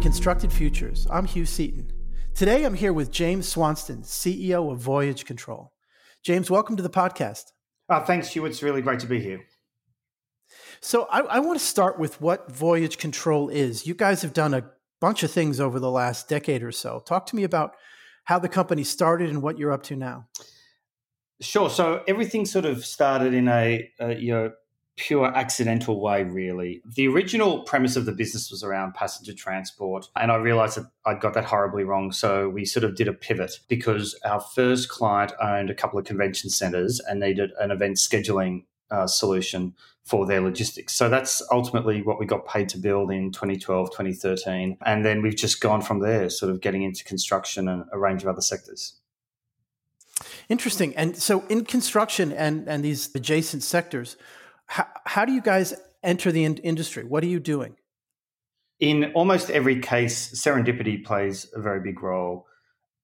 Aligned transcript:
Constructed 0.00 0.50
Futures. 0.50 1.06
I'm 1.10 1.26
Hugh 1.26 1.44
Seaton. 1.44 1.92
Today 2.34 2.64
I'm 2.64 2.72
here 2.72 2.92
with 2.92 3.10
James 3.10 3.46
Swanston, 3.46 4.02
CEO 4.02 4.72
of 4.72 4.78
Voyage 4.78 5.26
Control. 5.26 5.74
James, 6.24 6.50
welcome 6.50 6.74
to 6.76 6.82
the 6.82 6.88
podcast. 6.88 7.44
Uh, 7.86 8.02
thanks, 8.02 8.28
Hugh. 8.30 8.46
It's 8.46 8.62
really 8.62 8.80
great 8.80 9.00
to 9.00 9.06
be 9.06 9.20
here. 9.20 9.42
So, 10.80 11.06
I, 11.10 11.20
I 11.20 11.38
want 11.40 11.58
to 11.58 11.64
start 11.64 11.98
with 11.98 12.18
what 12.18 12.50
Voyage 12.50 12.96
Control 12.96 13.50
is. 13.50 13.86
You 13.86 13.94
guys 13.94 14.22
have 14.22 14.32
done 14.32 14.54
a 14.54 14.70
bunch 15.02 15.22
of 15.22 15.30
things 15.30 15.60
over 15.60 15.78
the 15.78 15.90
last 15.90 16.28
decade 16.28 16.62
or 16.62 16.72
so. 16.72 17.02
Talk 17.04 17.26
to 17.26 17.36
me 17.36 17.44
about 17.44 17.76
how 18.24 18.38
the 18.38 18.48
company 18.48 18.84
started 18.84 19.28
and 19.28 19.42
what 19.42 19.58
you're 19.58 19.72
up 19.72 19.82
to 19.84 19.96
now. 19.96 20.28
Sure. 21.42 21.68
So 21.68 22.02
everything 22.08 22.46
sort 22.46 22.64
of 22.64 22.86
started 22.86 23.34
in 23.34 23.48
a, 23.48 23.90
a 24.00 24.14
you 24.14 24.32
know 24.32 24.52
pure 25.00 25.34
accidental 25.34 25.98
way, 25.98 26.22
really. 26.24 26.82
The 26.84 27.08
original 27.08 27.62
premise 27.62 27.96
of 27.96 28.04
the 28.04 28.12
business 28.12 28.50
was 28.50 28.62
around 28.62 28.92
passenger 28.92 29.32
transport, 29.32 30.06
and 30.14 30.30
I 30.30 30.36
realized 30.36 30.76
that 30.76 30.90
I'd 31.06 31.20
got 31.20 31.32
that 31.34 31.46
horribly 31.46 31.84
wrong. 31.84 32.12
So 32.12 32.50
we 32.50 32.66
sort 32.66 32.84
of 32.84 32.96
did 32.96 33.08
a 33.08 33.14
pivot 33.14 33.60
because 33.66 34.14
our 34.26 34.40
first 34.40 34.90
client 34.90 35.32
owned 35.40 35.70
a 35.70 35.74
couple 35.74 35.98
of 35.98 36.04
convention 36.04 36.50
centers 36.50 37.00
and 37.00 37.18
needed 37.18 37.50
an 37.58 37.70
event 37.70 37.96
scheduling 37.96 38.64
uh, 38.90 39.06
solution 39.06 39.74
for 40.04 40.26
their 40.26 40.42
logistics. 40.42 40.94
So 40.94 41.08
that's 41.08 41.40
ultimately 41.50 42.02
what 42.02 42.20
we 42.20 42.26
got 42.26 42.46
paid 42.46 42.68
to 42.70 42.78
build 42.78 43.10
in 43.10 43.32
2012, 43.32 43.90
2013. 43.90 44.76
And 44.84 45.04
then 45.04 45.22
we've 45.22 45.36
just 45.36 45.62
gone 45.62 45.80
from 45.80 46.00
there, 46.00 46.28
sort 46.28 46.52
of 46.52 46.60
getting 46.60 46.82
into 46.82 47.04
construction 47.04 47.68
and 47.68 47.84
a 47.90 47.98
range 47.98 48.22
of 48.22 48.28
other 48.28 48.42
sectors. 48.42 49.00
Interesting. 50.50 50.94
And 50.96 51.16
so 51.16 51.46
in 51.48 51.64
construction 51.64 52.32
and, 52.32 52.68
and 52.68 52.84
these 52.84 53.08
adjacent 53.14 53.62
sectors, 53.62 54.18
how, 54.70 54.86
how 55.04 55.24
do 55.24 55.32
you 55.32 55.40
guys 55.40 55.74
enter 56.00 56.30
the 56.30 56.44
in- 56.44 56.58
industry? 56.58 57.04
What 57.04 57.24
are 57.24 57.26
you 57.26 57.40
doing? 57.40 57.74
In 58.78 59.12
almost 59.14 59.50
every 59.50 59.80
case, 59.80 60.32
serendipity 60.32 61.04
plays 61.04 61.50
a 61.54 61.60
very 61.60 61.80
big 61.80 62.00
role. 62.02 62.46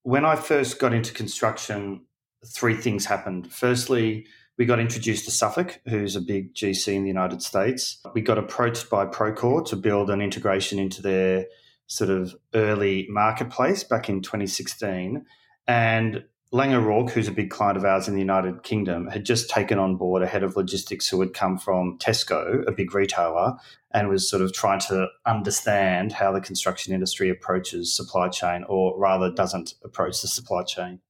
When 0.03 0.23
I 0.23 0.37
first 0.37 0.79
got 0.79 0.93
into 0.93 1.13
construction, 1.13 2.05
three 2.45 2.73
things 2.73 3.05
happened. 3.05 3.51
Firstly, 3.51 4.27
we 4.57 4.65
got 4.65 4.79
introduced 4.79 5.25
to 5.25 5.31
Suffolk, 5.31 5.81
who's 5.89 6.15
a 6.15 6.21
big 6.21 6.55
GC 6.55 6.93
in 6.93 7.03
the 7.03 7.09
United 7.09 7.43
States. 7.43 7.99
We 8.13 8.21
got 8.21 8.37
approached 8.37 8.89
by 8.89 9.05
Procore 9.05 9.65
to 9.65 9.75
build 9.75 10.09
an 10.09 10.21
integration 10.21 10.79
into 10.79 11.01
their 11.01 11.47
sort 11.87 12.09
of 12.09 12.33
early 12.53 13.07
marketplace 13.09 13.83
back 13.83 14.07
in 14.07 14.21
2016. 14.21 15.25
And 15.67 16.23
Laing 16.51 16.73
O'Rourke, 16.73 17.11
who's 17.11 17.27
a 17.27 17.33
big 17.33 17.49
client 17.49 17.77
of 17.77 17.83
ours 17.83 18.07
in 18.07 18.13
the 18.13 18.21
United 18.21 18.63
Kingdom, 18.63 19.07
had 19.07 19.25
just 19.25 19.49
taken 19.49 19.77
on 19.77 19.97
board 19.97 20.23
a 20.23 20.27
head 20.27 20.43
of 20.43 20.55
logistics 20.55 21.09
who 21.09 21.19
had 21.19 21.33
come 21.33 21.57
from 21.57 21.97
Tesco, 21.97 22.65
a 22.65 22.71
big 22.71 22.93
retailer, 22.93 23.55
and 23.91 24.07
was 24.07 24.29
sort 24.29 24.41
of 24.41 24.53
trying 24.53 24.79
to 24.81 25.07
understand 25.25 26.13
how 26.13 26.31
the 26.31 26.39
construction 26.39 26.93
industry 26.93 27.29
approaches 27.29 27.93
supply 27.93 28.29
chain, 28.29 28.63
or 28.69 28.97
rather 28.97 29.29
doesn't 29.29 29.73
approach 29.83 30.21
the 30.21 30.27
supply 30.29 30.63
chain. 30.63 31.01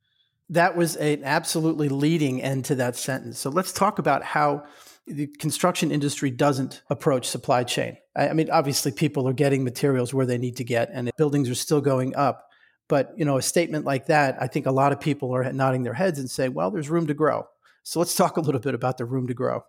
That 0.50 0.76
was 0.76 0.96
an 0.96 1.24
absolutely 1.24 1.90
leading 1.90 2.42
end 2.42 2.66
to 2.66 2.76
that 2.76 2.96
sentence. 2.96 3.38
So 3.38 3.52
let's 3.52 3.74
talk 3.74 4.00
about 4.00 4.24
how 4.24 4.64
the 5.06 5.28
construction 5.28 5.92
industry 5.92 6.32
doesn't 6.32 6.82
approach 6.90 7.28
supply 7.28 7.64
chain. 7.64 7.98
I 8.16 8.34
mean, 8.34 8.50
obviously, 8.50 8.92
people 8.92 9.28
are 9.28 9.34
getting 9.34 9.64
materials 9.64 10.14
where 10.14 10.26
they 10.26 10.38
need 10.40 10.58
to 10.58 10.64
get, 10.64 10.90
and 10.92 11.12
buildings 11.16 11.48
are 11.50 11.56
still 11.56 11.82
going 11.82 12.16
up. 12.16 12.47
But 12.88 13.14
you 13.18 13.26
know, 13.26 13.38
a 13.38 13.42
statement 13.42 13.86
like 13.86 14.08
that, 14.08 14.38
I 14.42 14.48
think 14.48 14.66
a 14.66 14.72
lot 14.72 14.92
of 14.92 15.00
people 15.00 15.34
are 15.36 15.52
nodding 15.52 15.84
their 15.84 15.94
heads 15.94 16.20
and 16.20 16.30
saying, 16.30 16.54
"Well, 16.54 16.72
there's 16.72 16.90
room 16.90 17.08
to 17.08 17.14
grow." 17.14 17.48
So 17.84 18.00
let's 18.00 18.16
talk 18.16 18.38
a 18.38 18.42
little 18.42 18.62
bit 18.62 18.74
about 18.74 18.98
the 18.98 19.06
room 19.06 19.28
to 19.28 19.34
grow. 19.34 19.64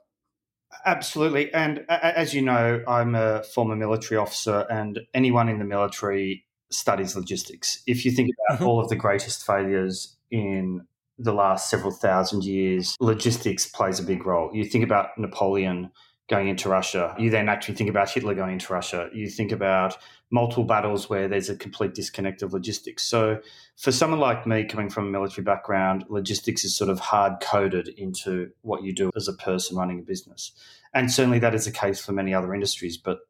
Absolutely, 0.84 1.52
and 1.54 1.84
as 1.88 2.34
you 2.34 2.42
know, 2.42 2.82
I'm 2.86 3.14
a 3.14 3.42
former 3.42 3.74
military 3.74 4.18
officer, 4.18 4.66
and 4.70 5.00
anyone 5.14 5.48
in 5.48 5.58
the 5.58 5.64
military 5.64 6.44
studies 6.70 7.16
logistics. 7.16 7.82
If 7.86 8.04
you 8.04 8.10
think 8.10 8.30
about 8.48 8.58
mm-hmm. 8.58 8.68
all 8.68 8.80
of 8.80 8.88
the 8.88 8.96
greatest 8.96 9.46
failures 9.46 10.16
in 10.30 10.86
the 11.18 11.32
last 11.32 11.70
several 11.70 11.90
thousand 11.90 12.44
years, 12.44 12.96
logistics 13.00 13.66
plays 13.66 13.98
a 13.98 14.04
big 14.04 14.26
role. 14.26 14.50
You 14.54 14.64
think 14.64 14.84
about 14.84 15.18
Napoleon 15.18 15.90
going 16.28 16.48
into 16.48 16.68
Russia. 16.68 17.14
You 17.18 17.30
then 17.30 17.48
actually 17.48 17.74
think 17.74 17.88
about 17.88 18.10
Hitler 18.10 18.34
going 18.34 18.52
into 18.52 18.72
Russia. 18.72 19.08
You 19.12 19.28
think 19.28 19.50
about 19.50 19.96
multiple 20.30 20.64
battles 20.64 21.08
where 21.08 21.26
there's 21.26 21.48
a 21.48 21.56
complete 21.56 21.94
disconnect 21.94 22.42
of 22.42 22.52
logistics. 22.52 23.02
So, 23.04 23.40
for 23.76 23.92
someone 23.92 24.20
like 24.20 24.46
me 24.46 24.64
coming 24.64 24.90
from 24.90 25.06
a 25.06 25.10
military 25.10 25.44
background, 25.44 26.04
logistics 26.08 26.64
is 26.64 26.76
sort 26.76 26.90
of 26.90 27.00
hard 27.00 27.40
coded 27.40 27.88
into 27.88 28.50
what 28.60 28.82
you 28.82 28.92
do 28.92 29.10
as 29.16 29.28
a 29.28 29.32
person 29.32 29.76
running 29.76 30.00
a 30.00 30.02
business. 30.02 30.52
And 30.92 31.10
certainly 31.10 31.38
that 31.40 31.54
is 31.54 31.64
the 31.64 31.70
case 31.70 32.00
for 32.00 32.12
many 32.12 32.34
other 32.34 32.54
industries, 32.54 32.96
but 32.96 33.20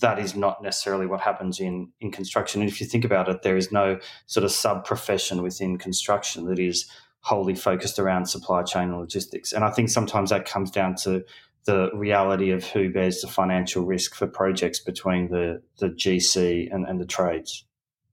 that 0.00 0.18
is 0.18 0.34
not 0.34 0.62
necessarily 0.62 1.06
what 1.06 1.20
happens 1.20 1.60
in, 1.60 1.90
in 2.00 2.10
construction. 2.10 2.62
And 2.62 2.70
if 2.70 2.80
you 2.80 2.86
think 2.86 3.04
about 3.04 3.28
it, 3.28 3.42
there 3.42 3.56
is 3.56 3.70
no 3.70 3.98
sort 4.26 4.44
of 4.44 4.50
sub 4.50 4.84
profession 4.84 5.42
within 5.42 5.76
construction 5.76 6.46
that 6.46 6.58
is 6.58 6.90
wholly 7.20 7.54
focused 7.54 7.98
around 7.98 8.26
supply 8.26 8.62
chain 8.62 8.90
and 8.90 8.98
logistics. 8.98 9.52
And 9.52 9.64
I 9.64 9.70
think 9.70 9.90
sometimes 9.90 10.30
that 10.30 10.46
comes 10.46 10.70
down 10.70 10.94
to 11.02 11.24
the 11.64 11.90
reality 11.94 12.50
of 12.50 12.64
who 12.64 12.90
bears 12.90 13.20
the 13.20 13.28
financial 13.28 13.84
risk 13.84 14.14
for 14.14 14.26
projects 14.26 14.80
between 14.80 15.28
the, 15.28 15.62
the 15.78 15.88
GC 15.88 16.68
and, 16.72 16.86
and 16.86 17.00
the 17.00 17.06
trades. 17.06 17.64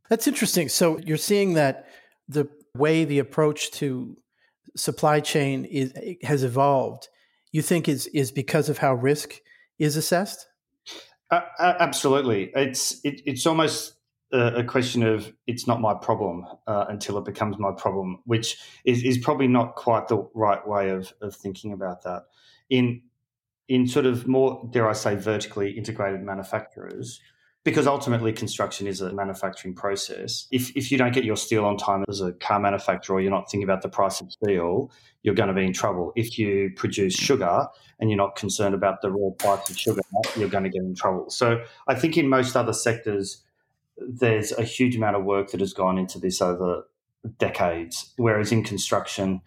That's 0.09 0.27
interesting. 0.27 0.69
So 0.69 0.97
you're 0.99 1.17
seeing 1.17 1.53
that 1.53 1.87
the 2.27 2.47
way 2.75 3.03
the 3.05 3.19
approach 3.19 3.71
to 3.71 4.17
supply 4.75 5.19
chain 5.19 5.65
is, 5.65 5.93
has 6.23 6.43
evolved, 6.43 7.09
you 7.51 7.61
think 7.61 7.89
is, 7.89 8.07
is 8.07 8.31
because 8.31 8.69
of 8.69 8.77
how 8.77 8.93
risk 8.93 9.41
is 9.79 9.97
assessed? 9.97 10.47
Uh, 11.29 11.41
absolutely. 11.59 12.51
It's, 12.55 12.99
it, 13.03 13.21
it's 13.25 13.45
almost 13.45 13.93
a, 14.33 14.63
question 14.63 15.03
of 15.03 15.31
it's 15.47 15.67
not 15.67 15.81
my 15.81 15.93
problem 15.93 16.45
uh, 16.67 16.85
until 16.89 17.17
it 17.17 17.25
becomes 17.25 17.57
my 17.57 17.71
problem, 17.71 18.19
which 18.25 18.57
is, 18.85 19.03
is 19.03 19.17
probably 19.17 19.47
not 19.47 19.75
quite 19.75 20.07
the 20.07 20.25
right 20.33 20.65
way 20.65 20.89
of, 20.89 21.13
of 21.21 21.35
thinking 21.35 21.73
about 21.73 22.03
that. 22.03 22.23
In 22.69 23.01
in 23.67 23.87
sort 23.87 24.05
of 24.05 24.27
more, 24.27 24.67
dare 24.71 24.89
I 24.89 24.93
say, 24.93 25.15
vertically 25.15 25.71
integrated 25.71 26.21
manufacturers, 26.21 27.21
because 27.63 27.85
ultimately 27.85 28.33
construction 28.33 28.87
is 28.87 29.01
a 29.01 29.13
manufacturing 29.13 29.75
process. 29.75 30.47
If, 30.51 30.75
if 30.75 30.91
you 30.91 30.97
don't 30.97 31.13
get 31.13 31.23
your 31.23 31.37
steel 31.37 31.63
on 31.63 31.77
time 31.77 32.03
as 32.09 32.19
a 32.19 32.33
car 32.33 32.59
manufacturer 32.59 33.19
you're 33.19 33.29
not 33.29 33.51
thinking 33.51 33.63
about 33.63 33.83
the 33.83 33.89
price 33.89 34.19
of 34.19 34.31
steel, 34.31 34.91
you're 35.21 35.35
going 35.35 35.49
to 35.49 35.53
be 35.53 35.65
in 35.65 35.71
trouble. 35.73 36.11
If 36.15 36.39
you 36.39 36.71
produce 36.75 37.13
sugar 37.13 37.67
and 37.99 38.09
you're 38.09 38.17
not 38.17 38.35
concerned 38.35 38.73
about 38.73 39.01
the 39.01 39.11
raw 39.11 39.29
price 39.37 39.69
of 39.69 39.77
sugar, 39.77 40.01
you're 40.35 40.49
going 40.49 40.63
to 40.63 40.71
get 40.71 40.81
in 40.81 40.95
trouble. 40.95 41.29
So 41.29 41.63
I 41.87 41.93
think 41.93 42.17
in 42.17 42.27
most 42.27 42.55
other 42.55 42.73
sectors, 42.73 43.43
there's 43.97 44.51
a 44.53 44.63
huge 44.63 44.95
amount 44.95 45.15
of 45.15 45.23
work 45.23 45.51
that 45.51 45.59
has 45.59 45.73
gone 45.73 45.99
into 45.99 46.17
this 46.17 46.41
over 46.41 46.87
decades, 47.37 48.11
whereas 48.17 48.51
in 48.51 48.63
construction, 48.63 49.41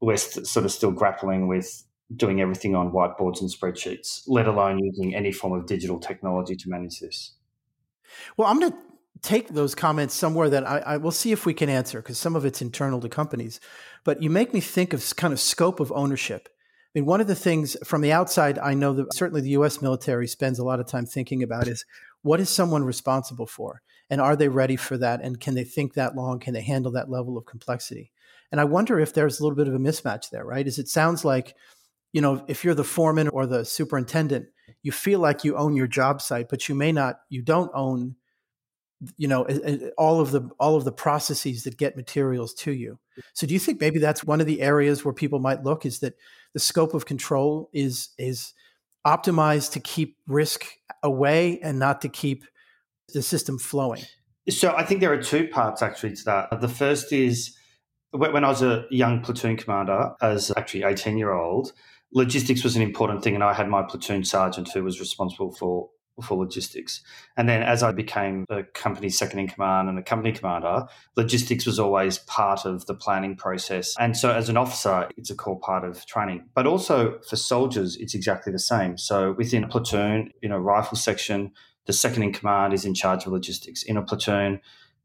we're 0.00 0.16
st- 0.16 0.48
sort 0.48 0.64
of 0.64 0.72
still 0.72 0.90
grappling 0.90 1.46
with 1.46 1.84
doing 2.16 2.40
everything 2.40 2.74
on 2.74 2.92
whiteboards 2.92 3.40
and 3.40 3.50
spreadsheets, 3.50 4.22
let 4.26 4.46
alone 4.46 4.78
using 4.78 5.14
any 5.14 5.32
form 5.32 5.52
of 5.52 5.66
digital 5.66 5.98
technology 5.98 6.56
to 6.56 6.68
manage 6.68 7.00
this. 7.00 7.34
Well, 8.36 8.48
I'm 8.48 8.58
going 8.58 8.72
to 8.72 8.78
take 9.22 9.48
those 9.48 9.74
comments 9.74 10.14
somewhere 10.14 10.48
that 10.50 10.68
I, 10.68 10.78
I 10.78 10.96
will 10.96 11.10
see 11.10 11.32
if 11.32 11.46
we 11.46 11.54
can 11.54 11.68
answer 11.68 12.00
because 12.00 12.18
some 12.18 12.34
of 12.34 12.44
it's 12.44 12.62
internal 12.62 13.00
to 13.00 13.08
companies. 13.08 13.60
But 14.04 14.22
you 14.22 14.30
make 14.30 14.54
me 14.54 14.60
think 14.60 14.92
of 14.92 15.14
kind 15.16 15.32
of 15.32 15.40
scope 15.40 15.80
of 15.80 15.92
ownership. 15.92 16.48
I 16.48 16.98
mean, 16.98 17.06
one 17.06 17.20
of 17.20 17.28
the 17.28 17.36
things 17.36 17.76
from 17.84 18.00
the 18.00 18.12
outside, 18.12 18.58
I 18.58 18.74
know 18.74 18.92
that 18.94 19.14
certainly 19.14 19.42
the 19.42 19.50
U.S. 19.50 19.80
military 19.80 20.26
spends 20.26 20.58
a 20.58 20.64
lot 20.64 20.80
of 20.80 20.86
time 20.86 21.06
thinking 21.06 21.42
about 21.42 21.68
is 21.68 21.84
what 22.22 22.40
is 22.40 22.50
someone 22.50 22.82
responsible 22.82 23.46
for, 23.46 23.80
and 24.08 24.20
are 24.20 24.34
they 24.34 24.48
ready 24.48 24.74
for 24.74 24.98
that, 24.98 25.22
and 25.22 25.38
can 25.38 25.54
they 25.54 25.62
think 25.62 25.94
that 25.94 26.16
long? 26.16 26.40
Can 26.40 26.52
they 26.52 26.62
handle 26.62 26.90
that 26.92 27.08
level 27.08 27.38
of 27.38 27.46
complexity? 27.46 28.10
And 28.50 28.60
I 28.60 28.64
wonder 28.64 28.98
if 28.98 29.14
there's 29.14 29.38
a 29.38 29.44
little 29.44 29.56
bit 29.56 29.68
of 29.68 29.74
a 29.74 29.78
mismatch 29.78 30.30
there, 30.30 30.44
right? 30.44 30.66
Is 30.66 30.80
it 30.80 30.88
sounds 30.88 31.24
like 31.24 31.54
you 32.12 32.20
know, 32.20 32.44
if 32.48 32.64
you're 32.64 32.74
the 32.74 32.84
foreman 32.84 33.28
or 33.28 33.46
the 33.46 33.64
superintendent, 33.64 34.46
you 34.82 34.92
feel 34.92 35.20
like 35.20 35.44
you 35.44 35.56
own 35.56 35.76
your 35.76 35.86
job 35.86 36.20
site, 36.22 36.48
but 36.48 36.68
you 36.68 36.74
may 36.74 36.92
not, 36.92 37.20
you 37.28 37.42
don't 37.42 37.70
own, 37.74 38.16
you 39.16 39.28
know, 39.28 39.44
all 39.96 40.20
of 40.20 40.30
the 40.30 40.48
all 40.58 40.76
of 40.76 40.84
the 40.84 40.92
processes 40.92 41.64
that 41.64 41.78
get 41.78 41.96
materials 41.96 42.52
to 42.54 42.72
you. 42.72 42.98
So, 43.32 43.46
do 43.46 43.54
you 43.54 43.60
think 43.60 43.80
maybe 43.80 43.98
that's 43.98 44.24
one 44.24 44.40
of 44.40 44.46
the 44.46 44.60
areas 44.60 45.04
where 45.04 45.14
people 45.14 45.38
might 45.38 45.62
look 45.62 45.86
is 45.86 46.00
that 46.00 46.14
the 46.52 46.60
scope 46.60 46.94
of 46.94 47.06
control 47.06 47.70
is 47.72 48.10
is 48.18 48.52
optimized 49.06 49.72
to 49.72 49.80
keep 49.80 50.16
risk 50.26 50.66
away 51.02 51.58
and 51.60 51.78
not 51.78 52.02
to 52.02 52.08
keep 52.08 52.44
the 53.14 53.22
system 53.22 53.58
flowing? 53.58 54.02
So, 54.48 54.74
I 54.76 54.84
think 54.84 55.00
there 55.00 55.12
are 55.12 55.22
two 55.22 55.48
parts 55.48 55.80
actually 55.80 56.16
to 56.16 56.24
that. 56.24 56.60
The 56.60 56.68
first 56.68 57.12
is 57.12 57.56
when 58.10 58.44
I 58.44 58.48
was 58.48 58.62
a 58.62 58.84
young 58.90 59.20
platoon 59.20 59.56
commander, 59.56 60.12
as 60.20 60.52
actually 60.56 60.82
18 60.82 61.16
year 61.16 61.32
old, 61.32 61.72
logistics 62.12 62.64
was 62.64 62.76
an 62.76 62.82
important 62.82 63.22
thing, 63.22 63.34
and 63.34 63.44
I 63.44 63.54
had 63.54 63.68
my 63.68 63.82
platoon 63.82 64.24
sergeant 64.24 64.70
who 64.72 64.84
was 64.84 65.00
responsible 65.00 65.52
for 65.52 65.90
for 66.22 66.36
logistics. 66.36 67.00
And 67.36 67.48
then 67.48 67.62
as 67.62 67.82
I 67.82 67.92
became 67.92 68.44
a 68.50 68.62
company 68.62 69.08
second 69.08 69.38
in 69.38 69.48
command 69.48 69.88
and 69.88 69.98
a 69.98 70.02
company 70.02 70.32
commander, 70.32 70.86
logistics 71.16 71.66
was 71.66 71.78
always 71.78 72.18
part 72.18 72.64
of 72.64 72.86
the 72.86 72.94
planning 72.94 73.36
process. 73.36 73.94
And 73.98 74.16
so 74.16 74.30
as 74.30 74.48
an 74.48 74.56
officer, 74.56 75.08
it's 75.16 75.30
a 75.30 75.34
core 75.34 75.58
part 75.58 75.84
of 75.84 76.04
training. 76.06 76.48
But 76.54 76.66
also 76.66 77.18
for 77.20 77.36
soldiers, 77.36 77.96
it's 77.96 78.14
exactly 78.14 78.52
the 78.52 78.58
same. 78.58 78.98
So 78.98 79.32
within 79.32 79.64
a 79.64 79.68
platoon, 79.68 80.32
in 80.42 80.52
a 80.52 80.60
rifle 80.60 80.96
section, 80.96 81.52
the 81.86 81.92
second 81.92 82.22
in 82.22 82.32
command 82.32 82.74
is 82.74 82.84
in 82.84 82.94
charge 82.94 83.26
of 83.26 83.32
logistics. 83.32 83.82
In 83.82 83.96
a 83.96 84.02
platoon, 84.02 84.60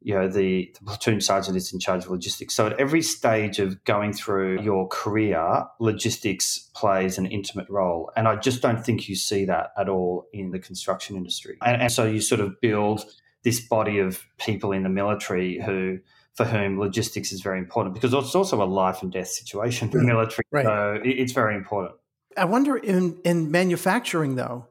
you 0.06 0.14
know, 0.14 0.28
the, 0.28 0.72
the, 0.78 0.86
platoon 0.86 1.20
sergeant 1.20 1.58
is 1.58 1.74
in 1.74 1.80
charge 1.80 2.06
of 2.06 2.12
logistics. 2.12 2.54
So 2.54 2.68
at 2.68 2.80
every 2.80 3.02
stage 3.02 3.58
of 3.58 3.84
going 3.86 4.14
through 4.14 4.62
your 4.62 4.88
career, 4.88 5.66
logistics 5.80 6.70
plays 6.76 7.18
an 7.18 7.26
intimate 7.26 7.68
role. 7.72 8.12
And 8.16 8.28
I 8.28 8.36
just 8.36 8.62
don't 8.62 8.86
think 8.86 9.10
you 9.10 9.16
see 9.16 9.46
that 9.46 9.72
at 9.76 9.90
all 9.90 10.28
in 10.32 10.52
the 10.52 10.60
construction 10.60 11.18
industry. 11.18 11.58
And, 11.66 11.82
and 11.82 11.92
so 11.92 12.06
you 12.06 12.22
sort 12.22 12.40
of 12.40 12.62
build 12.62 13.04
this 13.44 13.60
body 13.60 13.98
of 13.98 14.24
people 14.38 14.72
in 14.72 14.84
the 14.84 14.90
military 14.90 15.60
who 15.60 15.98
for 16.36 16.46
whom 16.46 16.80
logistics 16.80 17.32
is 17.32 17.42
very 17.42 17.58
important 17.58 17.96
because 17.96 18.14
it's 18.14 18.36
also 18.36 18.62
a 18.62 18.66
life 18.66 19.02
and 19.02 19.12
death 19.12 19.30
situation 19.30 19.90
for 19.90 19.98
the 19.98 20.04
military. 20.04 20.44
Right. 20.52 20.66
So 20.66 21.00
it's 21.04 21.32
very 21.32 21.56
important. 21.56 21.96
I 22.38 22.46
wonder 22.46 22.78
in, 22.78 23.20
in 23.26 23.50
manufacturing, 23.50 24.36
though, 24.36 24.68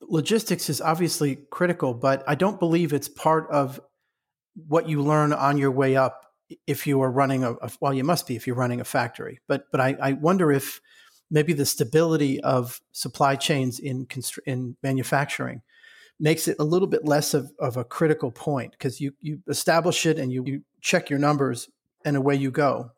logistics 0.00 0.70
is 0.70 0.80
obviously 0.80 1.36
critical, 1.50 1.92
but 1.92 2.24
I 2.26 2.36
don't 2.36 2.58
believe 2.58 2.94
it's 2.94 3.08
part 3.08 3.50
of 3.50 3.78
what 4.54 4.88
you 4.88 5.02
learn 5.02 5.32
on 5.32 5.58
your 5.58 5.70
way 5.70 5.96
up 5.96 6.26
if 6.66 6.86
you 6.86 7.00
are 7.02 7.10
running 7.10 7.44
a, 7.44 7.56
well, 7.80 7.94
you 7.94 8.04
must 8.04 8.26
be 8.26 8.36
if 8.36 8.46
you're 8.46 8.56
running 8.56 8.80
a 8.80 8.84
factory. 8.84 9.40
But 9.48 9.66
but 9.70 9.80
I, 9.80 9.96
I 10.00 10.12
wonder 10.12 10.52
if 10.52 10.80
maybe 11.30 11.52
the 11.52 11.66
stability 11.66 12.40
of 12.40 12.80
supply 12.92 13.36
chains 13.36 13.78
in 13.78 14.06
in 14.46 14.76
manufacturing 14.82 15.62
makes 16.20 16.46
it 16.46 16.56
a 16.58 16.64
little 16.64 16.88
bit 16.88 17.04
less 17.04 17.34
of, 17.34 17.50
of 17.58 17.76
a 17.76 17.84
critical 17.84 18.30
point 18.30 18.72
because 18.72 19.00
you 19.00 19.12
you 19.20 19.40
establish 19.48 20.06
it 20.06 20.18
and 20.18 20.32
you, 20.32 20.44
you 20.46 20.62
check 20.80 21.10
your 21.10 21.18
numbers 21.18 21.68
and 22.04 22.16
away 22.16 22.34
you 22.34 22.50
go. 22.50 22.90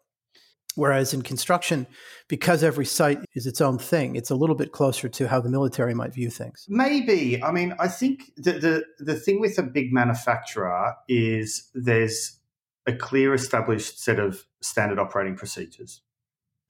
Whereas 0.77 1.15
in 1.15 1.23
construction, 1.23 1.87
because 2.29 2.65
every 2.65 2.85
site 2.85 3.21
is 3.35 3.47
its 3.47 3.61
own 3.61 3.79
thing, 3.79 4.17
it's 4.17 4.31
a 4.31 4.35
little 4.35 4.57
bit 4.57 4.73
closer 4.73 5.09
to 5.09 5.29
how 5.29 5.41
the 5.41 5.49
military 5.49 5.95
might 5.95 6.13
view 6.13 6.31
things. 6.31 6.67
Maybe. 6.69 7.43
I 7.43 7.53
mean, 7.53 7.75
I 7.79 7.89
think 7.89 8.33
the, 8.37 8.53
the, 8.53 8.85
the 8.99 9.15
thing 9.15 9.41
with 9.41 9.59
a 9.59 9.63
big 9.63 9.93
manufacturer 9.93 10.95
is 11.09 11.71
there's 11.75 12.39
a 12.87 12.93
clear 12.93 13.35
established 13.35 14.03
set 14.03 14.19
of 14.19 14.45
standard 14.61 14.99
operating 14.99 15.37
procedures 15.37 16.03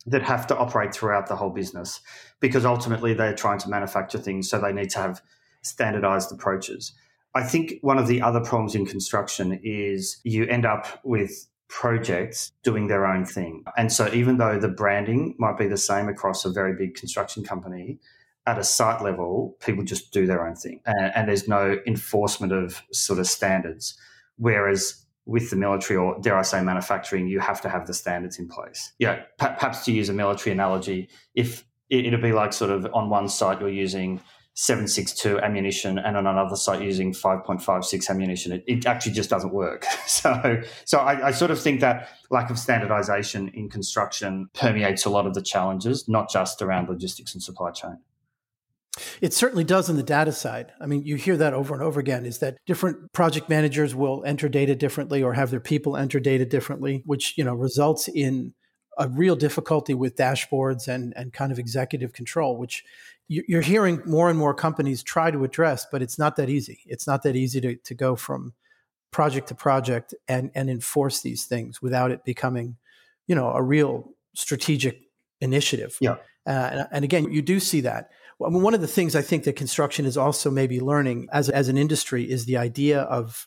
that 0.06 0.23
have 0.23 0.47
to 0.49 0.56
operate 0.56 0.95
throughout 0.95 1.29
the 1.29 1.37
whole 1.37 1.51
business 1.51 2.01
because 2.41 2.65
ultimately 2.65 3.15
they're 3.15 3.35
trying 3.35 3.59
to 3.59 3.69
manufacture 3.69 4.19
things, 4.19 4.51
so 4.51 4.61
they 4.61 4.73
need 4.73 4.91
to 4.91 4.99
have 4.99 5.23
standardized 5.62 6.31
approaches. 6.31 6.93
I 7.35 7.43
think 7.43 7.75
one 7.81 7.99
of 7.99 8.06
the 8.06 8.23
other 8.23 8.41
problems 8.41 8.75
in 8.75 8.87
construction 8.87 9.59
is 9.65 10.21
you 10.23 10.47
end 10.47 10.67
up 10.67 11.01
with 11.05 11.49
projects 11.69 12.52
doing 12.62 12.88
their 12.88 13.06
own 13.06 13.25
thing. 13.25 13.64
And 13.76 13.93
so 13.93 14.12
even 14.12 14.38
though 14.38 14.58
the 14.58 14.69
branding 14.69 15.34
might 15.38 15.58
be 15.58 15.66
the 15.66 15.76
same 15.76 16.08
across 16.08 16.44
a 16.44 16.50
very 16.50 16.75
big 16.75 16.94
construction 16.94 17.44
company, 17.44 17.99
at 18.46 18.58
a 18.58 18.64
site 18.64 19.02
level, 19.02 19.56
people 19.61 19.84
just 19.84 20.12
do 20.12 20.26
their 20.26 20.46
own 20.46 20.55
thing. 20.55 20.81
And, 20.84 21.12
and 21.14 21.28
there's 21.28 21.49
no 21.49 21.78
enforcement 21.87 22.52
of 22.52 22.82
sort 22.93 23.19
of 23.19 23.26
standards. 23.26 23.99
Whereas 24.37 25.05
with 25.26 25.49
the 25.50 25.56
military 25.56 25.96
or 25.96 26.20
dare 26.20 26.38
I 26.38 26.43
say 26.43 26.62
manufacturing, 26.62 27.26
you 27.26 27.40
have 27.40 27.61
to 27.62 27.69
have 27.69 27.87
the 27.87 27.94
standards 27.94 28.38
in 28.38 28.49
place. 28.49 28.93
Yeah, 28.99 29.22
perhaps 29.38 29.84
to 29.87 29.93
use 29.93 30.10
a 30.10 30.12
military 30.12 30.52
analogy, 30.52 31.08
if 31.34 31.64
it'd 31.88 32.20
be 32.20 32.32
like 32.32 32.52
sort 32.52 32.70
of 32.70 32.87
on 32.93 33.08
one 33.08 33.28
site 33.28 33.60
you're 33.60 33.69
using 33.70 34.20
762 34.55 35.41
ammunition 35.41 35.99
and 35.99 36.17
on 36.17 36.27
another 36.27 36.55
site 36.55 36.81
using 36.81 37.12
5.56 37.12 38.09
ammunition 38.09 38.53
it, 38.53 38.65
it 38.69 38.87
actually 38.87 39.12
just 39.12 39.29
doesn't 39.29 39.53
work 39.53 39.85
so 40.06 40.62
so 40.85 40.99
I, 40.99 41.29
I, 41.29 41.31
sort 41.33 41.51
of 41.51 41.61
think 41.61 41.81
that 41.81 42.09
lack 42.31 42.51
of 42.51 42.59
standardization 42.59 43.49
in 43.49 43.69
construction 43.69 44.49
permeates 44.55 45.05
a 45.05 45.11
lot 45.11 45.27
of 45.27 45.35
the 45.35 45.43
challenges 45.43 46.09
not 46.09 46.31
just 46.31 46.62
around 46.62 46.89
logistics 46.89 47.35
and 47.35 47.43
supply 47.43 47.73
chain 47.73 47.99
it 49.21 49.33
certainly 49.33 49.65
does 49.65 49.91
on 49.91 49.97
the 49.97 50.05
data 50.05 50.31
side. 50.31 50.73
I 50.81 50.87
mean, 50.87 51.03
you 51.03 51.17
hear 51.17 51.37
that 51.39 51.53
over 51.53 51.75
and 51.75 51.83
over 51.83 51.99
again 51.99 52.25
is 52.25 52.39
that 52.39 52.59
different 52.65 53.12
project 53.12 53.49
managers 53.49 53.93
will 53.93 54.23
enter 54.25 54.49
data 54.49 54.77
differently 54.77 55.21
or 55.21 55.33
have 55.33 55.51
their 55.51 55.59
people 55.59 55.97
enter 55.97 56.21
data 56.21 56.45
differently, 56.45 57.03
which, 57.05 57.37
you 57.37 57.43
know, 57.43 57.55
results 57.55 58.06
in 58.06 58.55
a 58.97 59.09
real 59.09 59.35
difficulty 59.35 59.95
with 59.95 60.15
dashboards 60.15 60.87
and, 60.87 61.12
and 61.17 61.33
kind 61.33 61.51
of 61.51 61.59
executive 61.59 62.12
control, 62.12 62.56
which 62.56 62.85
you're 63.29 63.62
hearing 63.62 64.03
more 64.05 64.29
and 64.29 64.38
more 64.38 64.53
companies 64.53 65.03
try 65.03 65.31
to 65.31 65.44
address, 65.44 65.87
but 65.91 66.03
it's 66.03 66.19
not 66.19 66.37
that 66.37 66.50
easy. 66.50 66.81
It's 66.87 67.06
not 67.06 67.23
that 67.23 67.37
easy 67.37 67.61
to, 67.62 67.76
to 67.76 67.94
go 67.94 68.17
from 68.17 68.53
project 69.11 69.49
to 69.49 69.55
project 69.55 70.15
and, 70.29 70.50
and 70.55 70.69
enforce 70.69 71.23
these 71.23 71.44
things 71.44 71.81
without 71.81 72.11
it 72.11 72.25
becoming, 72.25 72.76
you 73.26 73.35
know, 73.35 73.50
a 73.53 73.62
real 73.62 74.11
strategic 74.35 75.00
initiative. 75.41 75.97
Yeah. 76.00 76.17
Uh, 76.47 76.50
and, 76.50 76.88
and, 76.91 77.05
again, 77.05 77.32
you 77.32 77.41
do 77.41 77.61
see 77.61 77.81
that. 77.82 78.11
I 78.44 78.50
mean, 78.50 78.62
one 78.62 78.75
of 78.75 78.82
the 78.82 78.88
things 78.88 79.17
I 79.17 79.23
think 79.23 79.44
that 79.44 79.56
construction 79.56 80.05
is 80.05 80.19
also 80.19 80.50
maybe 80.50 80.81
learning 80.81 81.29
as, 81.32 81.49
as 81.49 81.69
an 81.69 81.79
industry 81.79 82.29
is 82.29 82.44
the 82.44 82.59
idea 82.59 83.03
of 83.03 83.47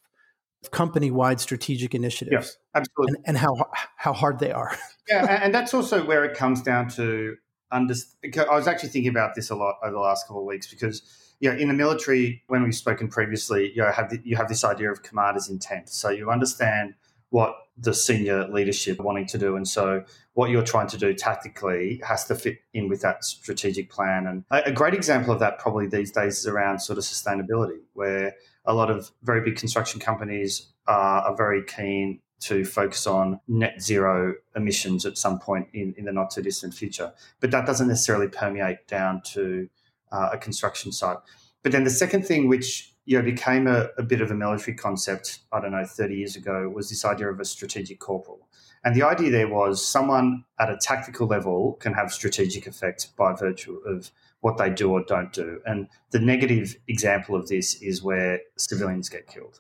company-wide 0.72 1.40
strategic 1.40 1.94
initiatives. 1.94 2.58
Yeah, 2.74 2.80
absolutely. 2.80 3.18
And, 3.18 3.28
and 3.28 3.38
how, 3.38 3.70
how 3.98 4.14
hard 4.14 4.40
they 4.40 4.52
are. 4.52 4.76
yeah, 5.10 5.40
and 5.44 5.54
that's 5.54 5.74
also 5.74 6.04
where 6.04 6.26
it 6.26 6.36
comes 6.36 6.64
down 6.64 6.90
to 6.92 7.36
I 7.72 7.82
was 7.82 8.68
actually 8.68 8.90
thinking 8.90 9.10
about 9.10 9.36
this 9.36 9.50
a 9.50 9.56
lot 9.56 9.76
over 9.84 9.92
the 9.92 10.00
last 10.00 10.28
couple 10.28 10.42
of 10.42 10.48
weeks 10.48 10.68
because, 10.68 11.02
you 11.40 11.52
know, 11.52 11.58
in 11.58 11.68
the 11.68 11.74
military, 11.74 12.44
when 12.48 12.64
we've 12.64 12.76
spoken 12.76 13.08
previously, 13.08 13.72
you 13.76 13.82
know, 13.82 13.92
have 13.92 14.10
the, 14.10 14.22
you 14.24 14.36
have 14.38 14.48
this 14.48 14.64
idea 14.64 14.92
of 14.92 15.04
commander's 15.04 15.50
intent. 15.50 15.90
So 15.90 16.10
you 16.10 16.32
understand 16.32 16.96
what 17.30 17.56
the 17.78 17.94
senior 17.94 18.48
leadership 18.48 19.00
are 19.00 19.04
wanting 19.04 19.28
to 19.28 19.38
do, 19.38 19.56
and 19.58 19.68
so 19.68 20.04
what 20.34 20.50
you're 20.50 20.64
trying 20.64 20.88
to 20.88 20.98
do 20.98 21.14
tactically 21.14 22.02
has 22.08 22.24
to 22.26 22.36
fit 22.36 22.60
in 22.74 22.88
with 22.88 23.02
that 23.02 23.24
strategic 23.24 23.90
plan. 23.90 24.26
And 24.26 24.46
a, 24.50 24.70
a 24.70 24.72
great 24.72 24.94
example 24.94 25.34
of 25.34 25.40
that 25.40 25.60
probably 25.60 25.88
these 25.88 26.12
days 26.12 26.40
is 26.40 26.48
around 26.48 26.80
sort 26.80 26.98
of 26.98 27.04
sustainability, 27.04 27.80
where 27.94 28.34
a 28.66 28.74
lot 28.74 28.90
of 28.90 29.12
very 29.24 29.42
big 29.42 29.58
construction 29.58 30.00
companies 30.00 30.72
are, 30.88 31.22
are 31.22 31.36
very 31.36 31.64
keen 31.64 32.22
to 32.40 32.64
focus 32.66 33.08
on 33.08 33.40
net 33.48 33.82
zero 33.82 34.36
emissions 34.56 35.06
at 35.06 35.18
some 35.18 35.40
point 35.40 35.68
in, 35.74 35.94
in 35.98 36.06
the 36.06 36.12
not 36.12 36.32
too 36.32 36.42
distant 36.42 36.74
future. 36.74 37.12
But 37.40 37.52
that 37.52 37.66
doesn't 37.66 37.88
necessarily 37.88 38.28
permeate 38.28 38.88
down 38.88 39.22
to 39.34 39.70
uh, 40.12 40.30
a 40.34 40.38
construction 40.38 40.92
site. 40.92 41.18
But 41.64 41.72
then 41.72 41.84
the 41.84 41.90
second 41.90 42.26
thing, 42.26 42.48
which 42.48 42.94
you 43.06 43.18
know, 43.18 43.24
became 43.24 43.68
a, 43.68 43.88
a, 43.98 44.04
bit 44.04 44.22
of 44.22 44.32
a 44.32 44.36
military 44.36 44.76
concept, 44.76 45.40
I 45.52 45.62
don't 45.62 45.72
know, 45.72 45.86
30 45.86 46.16
years 46.16 46.36
ago, 46.36 46.70
was 46.70 46.90
this 46.90 47.06
idea 47.06 47.30
of 47.30 47.40
a 47.40 47.46
strategic 47.46 48.00
corporal. 48.00 48.48
And 48.84 48.96
the 48.96 49.04
idea 49.04 49.32
there 49.32 49.48
was 49.48 49.86
someone 49.86 50.44
at 50.60 50.70
a 50.70 50.78
tactical 50.78 51.28
level 51.28 51.74
can 51.80 51.94
have 51.94 52.12
strategic 52.12 52.68
effect 52.68 53.16
by 53.18 53.34
virtue 53.34 53.82
of 53.86 54.12
what 54.42 54.58
they 54.58 54.70
do 54.70 54.92
or 54.92 55.04
don't 55.04 55.34
do. 55.34 55.60
And 55.66 55.88
the 56.12 56.20
negative 56.20 56.76
example 56.88 57.36
of 57.36 57.48
this 57.48 57.82
is 57.82 58.04
where 58.04 58.42
civilians 58.58 59.10
get 59.10 59.28
killed. 59.28 59.60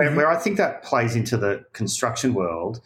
Mm-hmm. 0.00 0.16
Where 0.16 0.28
I 0.28 0.36
think 0.36 0.56
that 0.56 0.82
plays 0.82 1.16
into 1.16 1.36
the 1.36 1.64
construction 1.72 2.34
world 2.34 2.80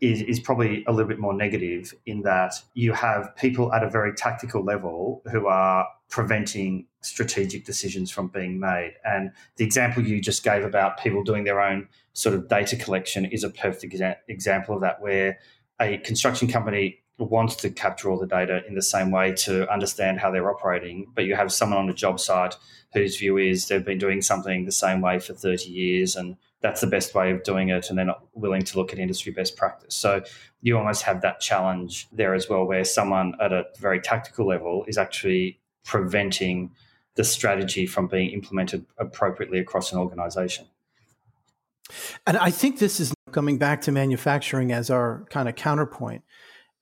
is, 0.00 0.22
is 0.22 0.40
probably 0.40 0.84
a 0.86 0.92
little 0.92 1.08
bit 1.08 1.18
more 1.18 1.34
negative 1.34 1.92
in 2.06 2.22
that 2.22 2.54
you 2.74 2.92
have 2.92 3.34
people 3.36 3.72
at 3.72 3.82
a 3.82 3.90
very 3.90 4.14
tactical 4.14 4.64
level 4.64 5.22
who 5.30 5.46
are 5.46 5.86
preventing 6.08 6.86
strategic 7.00 7.64
decisions 7.64 8.10
from 8.10 8.28
being 8.28 8.58
made. 8.58 8.94
And 9.04 9.30
the 9.56 9.64
example 9.64 10.02
you 10.02 10.20
just 10.20 10.42
gave 10.42 10.64
about 10.64 10.98
people 10.98 11.22
doing 11.22 11.44
their 11.44 11.60
own 11.60 11.88
sort 12.12 12.34
of 12.34 12.48
data 12.48 12.76
collection 12.76 13.24
is 13.26 13.44
a 13.44 13.50
perfect 13.50 13.92
exa- 13.92 14.16
example 14.28 14.74
of 14.74 14.80
that, 14.80 15.02
where 15.02 15.38
a 15.80 15.98
construction 15.98 16.48
company 16.48 17.00
wants 17.18 17.56
to 17.56 17.70
capture 17.70 18.10
all 18.10 18.18
the 18.18 18.26
data 18.26 18.62
in 18.66 18.74
the 18.74 18.82
same 18.82 19.10
way 19.10 19.32
to 19.32 19.70
understand 19.72 20.20
how 20.20 20.30
they're 20.30 20.50
operating, 20.50 21.06
but 21.14 21.24
you 21.24 21.34
have 21.34 21.52
someone 21.52 21.78
on 21.78 21.90
a 21.90 21.94
job 21.94 22.20
site 22.20 22.54
whose 22.92 23.18
view 23.18 23.36
is 23.36 23.68
they've 23.68 23.84
been 23.84 23.98
doing 23.98 24.22
something 24.22 24.64
the 24.64 24.72
same 24.72 25.00
way 25.00 25.18
for 25.18 25.34
30 25.34 25.68
years 25.68 26.16
and 26.16 26.36
that's 26.60 26.80
the 26.80 26.86
best 26.86 27.14
way 27.14 27.30
of 27.30 27.42
doing 27.42 27.68
it 27.68 27.88
and 27.88 27.98
they're 27.98 28.04
not 28.04 28.24
willing 28.34 28.62
to 28.62 28.78
look 28.78 28.92
at 28.92 28.98
industry 28.98 29.32
best 29.32 29.56
practice. 29.56 29.94
So 29.94 30.22
you 30.62 30.76
almost 30.76 31.02
have 31.02 31.20
that 31.22 31.40
challenge 31.40 32.08
there 32.12 32.34
as 32.34 32.48
well 32.48 32.64
where 32.64 32.84
someone 32.84 33.34
at 33.40 33.52
a 33.52 33.64
very 33.78 34.00
tactical 34.00 34.46
level 34.46 34.84
is 34.88 34.96
actually 34.98 35.60
preventing 35.84 36.70
the 37.14 37.24
strategy 37.24 37.86
from 37.86 38.06
being 38.06 38.30
implemented 38.30 38.86
appropriately 38.96 39.58
across 39.58 39.92
an 39.92 39.98
organization. 39.98 40.66
And 42.26 42.36
I 42.36 42.50
think 42.50 42.78
this 42.78 43.00
is 43.00 43.12
coming 43.32 43.58
back 43.58 43.80
to 43.82 43.92
manufacturing 43.92 44.72
as 44.72 44.90
our 44.90 45.26
kind 45.30 45.48
of 45.48 45.56
counterpoint 45.56 46.22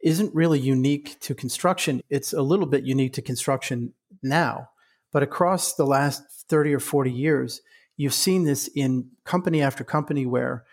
isn't 0.02 0.34
really 0.34 0.60
unique 0.60 1.18
to 1.20 1.34
construction. 1.34 2.02
It's 2.10 2.32
a 2.32 2.42
little 2.42 2.66
bit 2.66 2.84
unique 2.84 3.14
to 3.14 3.22
construction 3.22 3.92
now, 4.22 4.70
but 5.12 5.22
across 5.22 5.74
the 5.74 5.86
last 5.86 6.22
30 6.48 6.74
or 6.74 6.80
40 6.80 7.10
years, 7.10 7.60
you've 7.96 8.14
seen 8.14 8.44
this 8.44 8.68
in 8.74 9.10
company 9.24 9.62
after 9.62 9.84
company 9.84 10.26
where 10.26 10.64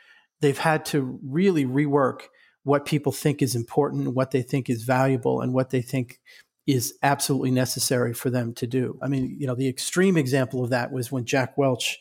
they've 0.41 0.57
had 0.57 0.85
to 0.85 1.19
really 1.23 1.65
rework 1.65 2.23
what 2.63 2.85
people 2.85 3.11
think 3.11 3.41
is 3.41 3.55
important, 3.55 4.13
what 4.13 4.31
they 4.31 4.41
think 4.41 4.69
is 4.69 4.83
valuable, 4.83 5.41
and 5.41 5.53
what 5.53 5.69
they 5.69 5.81
think 5.81 6.19
is 6.65 6.93
absolutely 7.03 7.51
necessary 7.51 8.13
for 8.13 8.29
them 8.29 8.53
to 8.53 8.65
do. 8.65 8.97
I 9.01 9.07
mean, 9.07 9.35
you 9.37 9.47
know, 9.47 9.55
the 9.55 9.67
extreme 9.67 10.15
example 10.15 10.63
of 10.63 10.69
that 10.69 10.91
was 10.91 11.11
when 11.11 11.25
Jack 11.25 11.57
Welch 11.57 11.99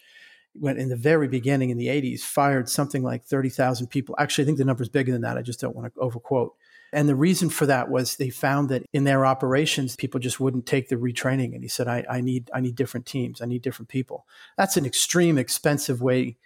went 0.54 0.78
in 0.78 0.88
the 0.88 0.96
very 0.96 1.28
beginning 1.28 1.70
in 1.70 1.78
the 1.78 1.88
80s, 1.88 2.20
fired 2.20 2.68
something 2.68 3.02
like 3.02 3.24
30,000 3.24 3.88
people. 3.88 4.14
Actually, 4.18 4.44
I 4.44 4.46
think 4.46 4.58
the 4.58 4.64
number 4.64 4.82
is 4.82 4.88
bigger 4.88 5.10
than 5.10 5.22
that. 5.22 5.38
I 5.38 5.42
just 5.42 5.60
don't 5.60 5.74
want 5.74 5.92
to 5.92 6.00
overquote. 6.00 6.54
And 6.92 7.08
the 7.08 7.16
reason 7.16 7.48
for 7.48 7.64
that 7.66 7.88
was 7.88 8.16
they 8.16 8.28
found 8.28 8.68
that 8.68 8.84
in 8.92 9.04
their 9.04 9.24
operations, 9.24 9.96
people 9.96 10.20
just 10.20 10.38
wouldn't 10.38 10.66
take 10.66 10.88
the 10.88 10.96
retraining. 10.96 11.54
And 11.54 11.62
he 11.62 11.68
said, 11.68 11.88
I, 11.88 12.04
I 12.08 12.20
need 12.20 12.50
I 12.52 12.60
need 12.60 12.74
different 12.74 13.06
teams. 13.06 13.40
I 13.40 13.46
need 13.46 13.62
different 13.62 13.88
people. 13.88 14.26
That's 14.58 14.76
an 14.76 14.84
extreme 14.84 15.38
expensive 15.38 16.02
way 16.02 16.36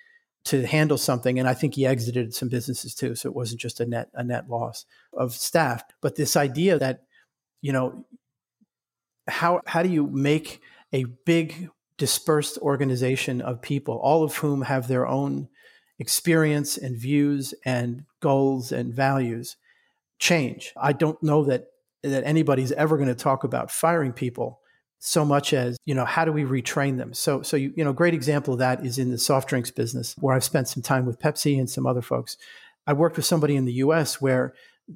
to 0.45 0.65
handle 0.65 0.99
something. 0.99 1.41
And 1.41 1.49
I 1.49 1.55
think 1.55 1.75
he 1.75 1.85
exited 1.85 2.33
some 2.33 2.49
businesses 2.49 2.95
too. 2.95 3.17
So 3.17 3.29
it 3.29 3.35
wasn't 3.35 3.61
just 3.61 3.81
a 3.81 3.87
net 3.87 4.09
a 4.15 4.23
net 4.23 4.49
loss 4.49 4.87
of 5.13 5.33
staff. 5.33 5.83
But 6.01 6.15
this 6.15 6.37
idea 6.37 6.79
that, 6.79 7.03
you 7.61 7.73
know, 7.73 8.07
how 9.27 9.63
how 9.67 9.83
do 9.83 9.89
you 9.89 10.07
make 10.07 10.61
a 10.93 11.05
big 11.25 11.71
dispersed 11.99 12.59
organization 12.59 13.41
of 13.41 13.63
people, 13.63 13.97
all 13.97 14.23
of 14.23 14.37
whom 14.37 14.63
have 14.63 14.87
their 14.87 15.09
own 15.09 15.49
experience 15.99 16.77
and 16.77 16.97
views 16.97 17.55
and 17.65 18.05
goals 18.21 18.71
and 18.71 18.95
values 18.95 19.57
change. 20.19 20.73
I 20.77 20.93
don't 20.93 21.21
know 21.23 21.45
that 21.45 21.67
that 22.03 22.25
anybody's 22.25 22.73
ever 22.73 22.97
going 22.97 23.09
to 23.09 23.15
talk 23.15 23.45
about 23.45 23.71
firing 23.71 24.13
people 24.13 24.61
so 24.99 25.25
much 25.25 25.53
as 25.53 25.77
you 25.85 25.95
know 25.95 26.05
how 26.05 26.25
do 26.25 26.33
we 26.33 26.45
retrain 26.45 26.97
them? 26.97 27.13
So 27.13 27.43
so 27.43 27.57
you, 27.57 27.73
you 27.77 27.85
know 27.85 27.93
great 27.93 28.15
example 28.15 28.55
of 28.55 28.61
that 28.61 28.85
is 28.85 28.99
in 28.99 29.11
the 29.11 29.19
soft 29.19 29.49
drinks 29.49 29.71
business 29.71 30.15
where 30.19 30.35
i've 30.35 30.45
spent 30.45 30.69
some 30.69 30.83
time 30.83 31.07
with 31.07 31.19
pepsi 31.19 31.59
and 31.59 31.69
some 31.69 31.87
other 31.87 32.03
folks. 32.03 32.37
I 32.87 32.93
worked 32.93 33.17
with 33.17 33.27
somebody 33.27 33.57
in 33.57 33.65
the 33.65 33.73
us 33.75 34.21
where 34.21 34.55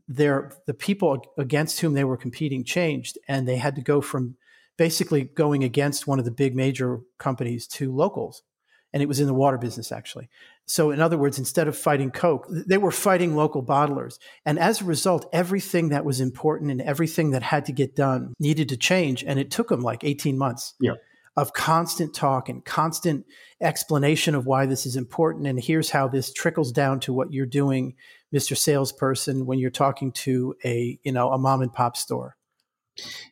their 0.09 0.53
the 0.67 0.75
people 0.75 1.25
against 1.37 1.81
whom 1.81 1.95
they 1.95 2.05
were 2.05 2.17
competing 2.17 2.65
changed 2.65 3.19
and 3.29 3.47
they 3.47 3.57
had 3.57 3.75
to 3.77 3.83
go 3.83 4.01
from 4.01 4.37
basically 4.79 5.25
going 5.25 5.65
against 5.65 6.07
one 6.07 6.19
of 6.19 6.25
the 6.25 6.31
big 6.31 6.55
major 6.55 7.01
companies 7.19 7.67
to 7.67 7.95
locals 7.95 8.43
and 8.93 9.03
it 9.03 9.07
was 9.07 9.21
in 9.21 9.27
the 9.27 9.35
water 9.35 9.59
business 9.59 9.93
actually. 9.93 10.29
So, 10.67 10.93
in 10.93 11.01
other 11.01 11.19
words, 11.19 11.39
instead 11.39 11.67
of 11.67 11.77
fighting 11.77 12.13
Coke, 12.13 12.47
they 12.49 12.79
were 12.79 12.93
fighting 12.93 13.35
local 13.35 13.61
bottlers. 13.61 14.19
And 14.47 14.59
as 14.59 14.81
a 14.81 14.85
result, 14.85 15.29
everything 15.33 15.89
that 15.89 16.05
was 16.05 16.21
important 16.21 16.71
and 16.71 16.81
everything 16.81 17.33
that 17.33 17.43
had 17.43 17.67
to 17.67 17.73
get 17.73 17.97
done 17.97 18.35
needed 18.39 18.69
to 18.69 18.77
change. 18.77 19.25
And 19.25 19.39
it 19.41 19.51
took 19.51 19.69
them 19.69 19.81
like 19.81 20.05
18 20.05 20.39
months 20.39 20.75
yeah. 20.81 20.93
of 21.37 21.53
constant 21.53 22.15
talk 22.15 22.49
and 22.49 22.65
constant 22.65 23.27
explanation 23.61 24.37
of 24.37 24.47
why 24.47 24.67
this 24.67 24.87
is 24.87 24.95
important. 24.95 25.49
And 25.49 25.61
here's 25.61 25.91
how 25.91 26.07
this 26.07 26.33
trickles 26.33 26.71
down 26.71 27.01
to 27.01 27.13
what 27.13 27.33
you're 27.33 27.47
doing, 27.47 27.95
Mr. 28.33 28.57
Salesperson, 28.57 29.47
when 29.47 29.59
you're 29.59 29.71
talking 29.71 30.13
to 30.13 30.55
a, 30.65 31.01
you 31.03 31.11
know, 31.11 31.33
a 31.33 31.39
mom 31.39 31.63
and 31.63 31.73
pop 31.73 31.97
store. 31.97 32.37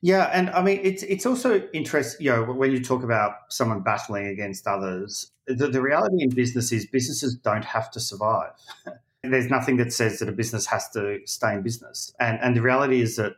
Yeah, 0.00 0.30
and 0.32 0.50
I 0.50 0.62
mean 0.62 0.80
it's 0.82 1.02
it's 1.02 1.26
also 1.26 1.62
interesting. 1.72 2.26
You 2.26 2.32
know, 2.32 2.44
when 2.44 2.70
you 2.72 2.82
talk 2.82 3.02
about 3.02 3.32
someone 3.48 3.80
battling 3.80 4.26
against 4.26 4.66
others, 4.66 5.30
the, 5.46 5.68
the 5.68 5.82
reality 5.82 6.22
in 6.22 6.30
business 6.30 6.72
is 6.72 6.86
businesses 6.86 7.36
don't 7.36 7.64
have 7.64 7.90
to 7.92 8.00
survive. 8.00 8.52
There's 9.22 9.50
nothing 9.50 9.76
that 9.78 9.92
says 9.92 10.20
that 10.20 10.28
a 10.28 10.32
business 10.32 10.66
has 10.66 10.88
to 10.90 11.18
stay 11.26 11.54
in 11.54 11.62
business, 11.62 12.12
and 12.20 12.38
and 12.40 12.56
the 12.56 12.62
reality 12.62 13.00
is 13.00 13.16
that 13.16 13.34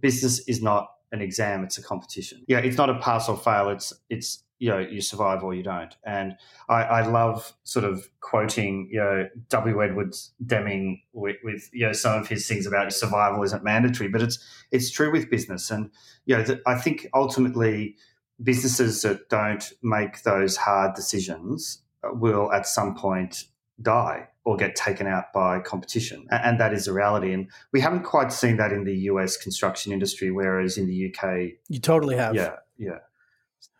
business 0.00 0.40
is 0.48 0.62
not 0.62 0.94
an 1.12 1.22
exam; 1.22 1.62
it's 1.64 1.78
a 1.78 1.82
competition. 1.82 2.42
Yeah, 2.48 2.58
it's 2.58 2.76
not 2.76 2.90
a 2.90 2.98
pass 2.98 3.28
or 3.28 3.36
fail. 3.36 3.68
It's 3.68 3.92
it's 4.10 4.42
you 4.62 4.68
know 4.68 4.78
you 4.78 5.00
survive 5.00 5.42
or 5.42 5.54
you 5.54 5.64
don't. 5.64 5.96
And 6.04 6.36
I, 6.68 6.82
I 6.84 7.02
love 7.06 7.52
sort 7.64 7.84
of 7.84 8.08
quoting 8.20 8.88
you 8.92 9.00
know 9.00 9.28
W. 9.48 9.82
Edwards 9.82 10.32
Deming 10.46 11.02
with, 11.12 11.36
with, 11.42 11.68
you 11.72 11.84
know 11.84 11.92
some 11.92 12.20
of 12.20 12.28
his 12.28 12.46
things 12.46 12.64
about 12.64 12.92
survival 12.92 13.42
isn't 13.42 13.64
mandatory, 13.64 14.08
but 14.08 14.22
it's 14.22 14.38
it's 14.70 14.88
true 14.88 15.10
with 15.10 15.28
business. 15.28 15.72
And 15.72 15.90
you 16.26 16.36
know 16.36 16.60
I 16.64 16.76
think 16.76 17.08
ultimately 17.12 17.96
businesses 18.40 19.02
that 19.02 19.28
don't 19.28 19.72
make 19.82 20.22
those 20.22 20.56
hard 20.56 20.94
decisions 20.94 21.82
will 22.04 22.52
at 22.52 22.68
some 22.68 22.94
point 22.94 23.46
die 23.80 24.28
or 24.44 24.56
get 24.56 24.76
taken 24.76 25.08
out 25.08 25.32
by 25.32 25.58
competition. 25.58 26.26
And 26.30 26.60
that 26.60 26.72
is 26.72 26.86
a 26.86 26.92
reality. 26.92 27.32
And 27.32 27.48
we 27.72 27.80
haven't 27.80 28.04
quite 28.04 28.32
seen 28.32 28.58
that 28.58 28.72
in 28.72 28.84
the 28.84 28.96
US 29.10 29.36
construction 29.36 29.92
industry, 29.92 30.30
whereas 30.30 30.78
in 30.78 30.86
the 30.86 31.12
UK. 31.12 31.58
You 31.68 31.80
totally 31.80 32.16
have. 32.16 32.34
Yeah, 32.34 32.56
yeah. 32.78 32.98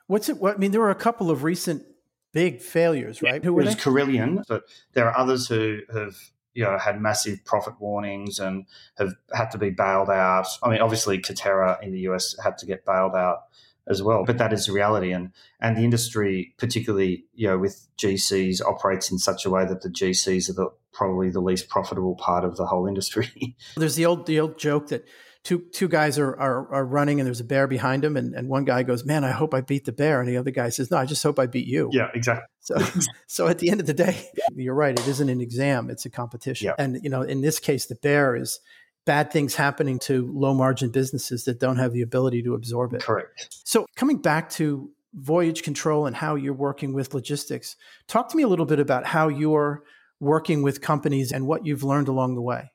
What's 0.06 0.28
it? 0.28 0.38
What, 0.38 0.56
I 0.56 0.58
mean, 0.58 0.70
there 0.72 0.80
were 0.80 0.90
a 0.90 0.94
couple 0.94 1.30
of 1.30 1.42
recent 1.42 1.84
big 2.32 2.60
failures, 2.60 3.22
right? 3.22 3.42
Yeah, 3.42 3.46
who 3.46 3.54
were 3.54 3.64
they? 3.64 3.74
Carillion, 3.74 4.42
but 4.48 4.64
there 4.94 5.06
are 5.06 5.16
others 5.16 5.48
who 5.48 5.80
have 5.92 6.16
you 6.54 6.64
know 6.64 6.78
had 6.78 7.00
massive 7.00 7.44
profit 7.44 7.74
warnings 7.80 8.38
and 8.38 8.66
have 8.98 9.14
had 9.34 9.50
to 9.52 9.58
be 9.58 9.70
bailed 9.70 10.10
out. 10.10 10.46
I 10.62 10.70
mean, 10.70 10.80
obviously, 10.80 11.18
Katerra 11.18 11.82
in 11.82 11.92
the 11.92 12.00
US 12.00 12.36
had 12.42 12.58
to 12.58 12.66
get 12.66 12.84
bailed 12.84 13.14
out 13.14 13.44
as 13.88 14.02
well, 14.02 14.24
but 14.24 14.38
that 14.38 14.52
is 14.52 14.66
the 14.66 14.72
reality. 14.72 15.12
And 15.12 15.32
and 15.60 15.76
the 15.76 15.82
industry, 15.82 16.54
particularly 16.58 17.24
you 17.34 17.48
know 17.48 17.58
with 17.58 17.86
GCs, 17.98 18.64
operates 18.64 19.10
in 19.10 19.18
such 19.18 19.44
a 19.44 19.50
way 19.50 19.64
that 19.64 19.82
the 19.82 19.88
GCs 19.88 20.50
are 20.50 20.54
the, 20.54 20.70
probably 20.92 21.30
the 21.30 21.40
least 21.40 21.68
profitable 21.68 22.16
part 22.16 22.44
of 22.44 22.56
the 22.56 22.66
whole 22.66 22.86
industry. 22.86 23.56
There's 23.76 23.96
the 23.96 24.06
old 24.06 24.26
the 24.26 24.40
old 24.40 24.58
joke 24.58 24.88
that 24.88 25.04
two 25.44 25.66
two 25.72 25.88
guys 25.88 26.18
are, 26.18 26.36
are, 26.36 26.72
are 26.72 26.84
running 26.84 27.20
and 27.20 27.26
there's 27.26 27.40
a 27.40 27.44
bear 27.44 27.66
behind 27.66 28.02
them 28.02 28.16
and, 28.16 28.34
and 28.34 28.48
one 28.48 28.64
guy 28.64 28.82
goes 28.82 29.04
man 29.04 29.24
i 29.24 29.30
hope 29.30 29.54
i 29.54 29.60
beat 29.60 29.84
the 29.84 29.92
bear. 29.92 30.20
And 30.20 30.28
the 30.28 30.36
other 30.36 30.50
guy 30.50 30.68
says 30.68 30.90
no 30.90 30.96
i 30.96 31.06
just 31.06 31.22
hope 31.22 31.38
i 31.38 31.46
beat 31.46 31.66
you. 31.66 31.90
Yeah 31.92 32.08
exactly. 32.14 32.46
So 32.60 32.78
so 33.26 33.48
at 33.48 33.58
the 33.58 33.70
end 33.70 33.80
of 33.80 33.86
the 33.86 33.94
day 33.94 34.28
you're 34.54 34.74
right. 34.74 34.98
It 34.98 35.06
isn't 35.06 35.28
an 35.28 35.40
exam. 35.40 35.90
It's 35.90 36.04
a 36.06 36.10
competition. 36.10 36.66
Yeah. 36.66 36.74
and 36.78 36.98
you 37.02 37.10
know 37.10 37.22
in 37.22 37.40
this 37.40 37.58
case 37.58 37.86
the 37.86 37.96
bear 37.96 38.36
is 38.36 38.60
bad 39.04 39.32
things 39.32 39.56
happening 39.56 39.98
to 39.98 40.30
low 40.32 40.54
margin 40.54 40.90
businesses 40.90 41.44
that 41.44 41.58
don't 41.58 41.76
have 41.76 41.92
the 41.92 42.02
ability 42.02 42.42
to 42.44 42.54
absorb 42.54 42.94
it. 42.94 43.02
Correct. 43.02 43.48
So 43.64 43.86
coming 43.96 44.18
back 44.18 44.50
to 44.50 44.90
voyage 45.14 45.62
control 45.62 46.06
and 46.06 46.16
how 46.16 46.36
you're 46.36 46.54
working 46.54 46.94
with 46.94 47.12
logistics 47.12 47.76
talk 48.06 48.30
to 48.30 48.36
me 48.36 48.42
a 48.42 48.48
little 48.48 48.64
bit 48.64 48.80
about 48.80 49.04
how 49.04 49.28
you're 49.28 49.82
working 50.20 50.62
with 50.62 50.80
companies 50.80 51.32
and 51.32 51.46
what 51.46 51.66
you've 51.66 51.82
learned 51.82 52.08
along 52.08 52.34
the 52.34 52.40
way 52.40 52.71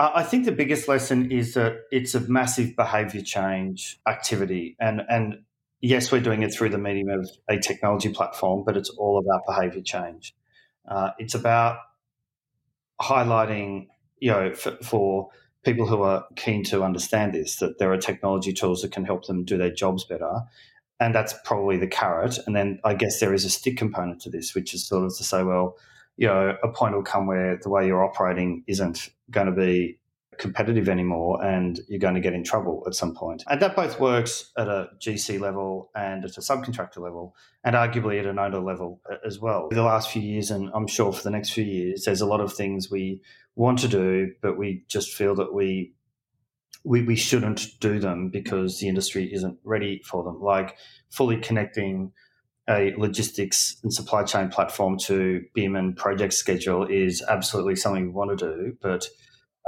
I 0.00 0.22
think 0.22 0.46
the 0.46 0.52
biggest 0.52 0.88
lesson 0.88 1.30
is 1.30 1.52
that 1.54 1.82
it's 1.92 2.14
a 2.14 2.20
massive 2.20 2.74
behavior 2.74 3.20
change 3.20 4.00
activity. 4.08 4.74
And, 4.80 5.02
and 5.10 5.42
yes, 5.82 6.10
we're 6.10 6.22
doing 6.22 6.42
it 6.42 6.54
through 6.54 6.70
the 6.70 6.78
medium 6.78 7.10
of 7.10 7.28
a 7.48 7.58
technology 7.58 8.08
platform, 8.08 8.64
but 8.64 8.78
it's 8.78 8.88
all 8.88 9.18
about 9.18 9.42
behavior 9.46 9.82
change. 9.82 10.34
Uh, 10.88 11.10
it's 11.18 11.34
about 11.34 11.80
highlighting, 12.98 13.88
you 14.18 14.30
know, 14.30 14.54
for, 14.54 14.78
for 14.82 15.28
people 15.66 15.86
who 15.86 16.00
are 16.00 16.24
keen 16.34 16.64
to 16.64 16.82
understand 16.82 17.34
this, 17.34 17.56
that 17.56 17.78
there 17.78 17.92
are 17.92 17.98
technology 17.98 18.54
tools 18.54 18.80
that 18.80 18.92
can 18.92 19.04
help 19.04 19.26
them 19.26 19.44
do 19.44 19.58
their 19.58 19.70
jobs 19.70 20.06
better. 20.06 20.40
And 20.98 21.14
that's 21.14 21.34
probably 21.44 21.76
the 21.76 21.86
carrot. 21.86 22.38
And 22.46 22.56
then 22.56 22.80
I 22.84 22.94
guess 22.94 23.20
there 23.20 23.34
is 23.34 23.44
a 23.44 23.50
stick 23.50 23.76
component 23.76 24.22
to 24.22 24.30
this, 24.30 24.54
which 24.54 24.72
is 24.72 24.86
sort 24.86 25.04
of 25.04 25.14
to 25.18 25.24
say, 25.24 25.42
well, 25.42 25.76
you 26.20 26.26
know, 26.26 26.54
a 26.62 26.68
point 26.68 26.94
will 26.94 27.02
come 27.02 27.26
where 27.26 27.58
the 27.62 27.70
way 27.70 27.86
you're 27.86 28.04
operating 28.04 28.62
isn't 28.66 29.08
going 29.30 29.46
to 29.46 29.52
be 29.52 29.98
competitive 30.36 30.86
anymore 30.86 31.42
and 31.42 31.80
you're 31.88 31.98
going 31.98 32.14
to 32.14 32.20
get 32.20 32.34
in 32.34 32.44
trouble 32.44 32.84
at 32.86 32.94
some 32.94 33.14
point. 33.14 33.42
And 33.48 33.60
that 33.62 33.74
both 33.74 33.98
works 33.98 34.52
at 34.58 34.68
a 34.68 34.90
GC 34.98 35.40
level 35.40 35.90
and 35.94 36.22
at 36.26 36.36
a 36.36 36.40
subcontractor 36.42 36.98
level, 36.98 37.34
and 37.64 37.74
arguably 37.74 38.20
at 38.20 38.26
an 38.26 38.38
owner 38.38 38.60
level 38.60 39.00
uh, 39.10 39.16
as 39.26 39.38
well. 39.38 39.68
The 39.70 39.82
last 39.82 40.10
few 40.10 40.20
years, 40.20 40.50
and 40.50 40.68
I'm 40.74 40.86
sure 40.86 41.10
for 41.10 41.22
the 41.22 41.30
next 41.30 41.50
few 41.50 41.64
years, 41.64 42.04
there's 42.04 42.20
a 42.20 42.26
lot 42.26 42.42
of 42.42 42.52
things 42.52 42.90
we 42.90 43.22
want 43.56 43.78
to 43.78 43.88
do, 43.88 44.32
but 44.42 44.58
we 44.58 44.84
just 44.88 45.14
feel 45.14 45.34
that 45.36 45.54
we 45.54 45.94
we, 46.84 47.02
we 47.02 47.16
shouldn't 47.16 47.78
do 47.80 47.98
them 47.98 48.30
because 48.30 48.78
the 48.78 48.88
industry 48.88 49.32
isn't 49.32 49.58
ready 49.64 50.00
for 50.04 50.24
them, 50.24 50.40
like 50.40 50.76
fully 51.10 51.38
connecting 51.38 52.12
a 52.70 52.94
logistics 52.96 53.76
and 53.82 53.92
supply 53.92 54.22
chain 54.22 54.48
platform 54.48 54.96
to 54.96 55.44
BIM 55.54 55.74
and 55.74 55.96
project 55.96 56.32
schedule 56.32 56.86
is 56.86 57.22
absolutely 57.28 57.76
something 57.76 58.06
we 58.06 58.10
want 58.10 58.38
to 58.38 58.54
do, 58.54 58.76
but 58.80 59.06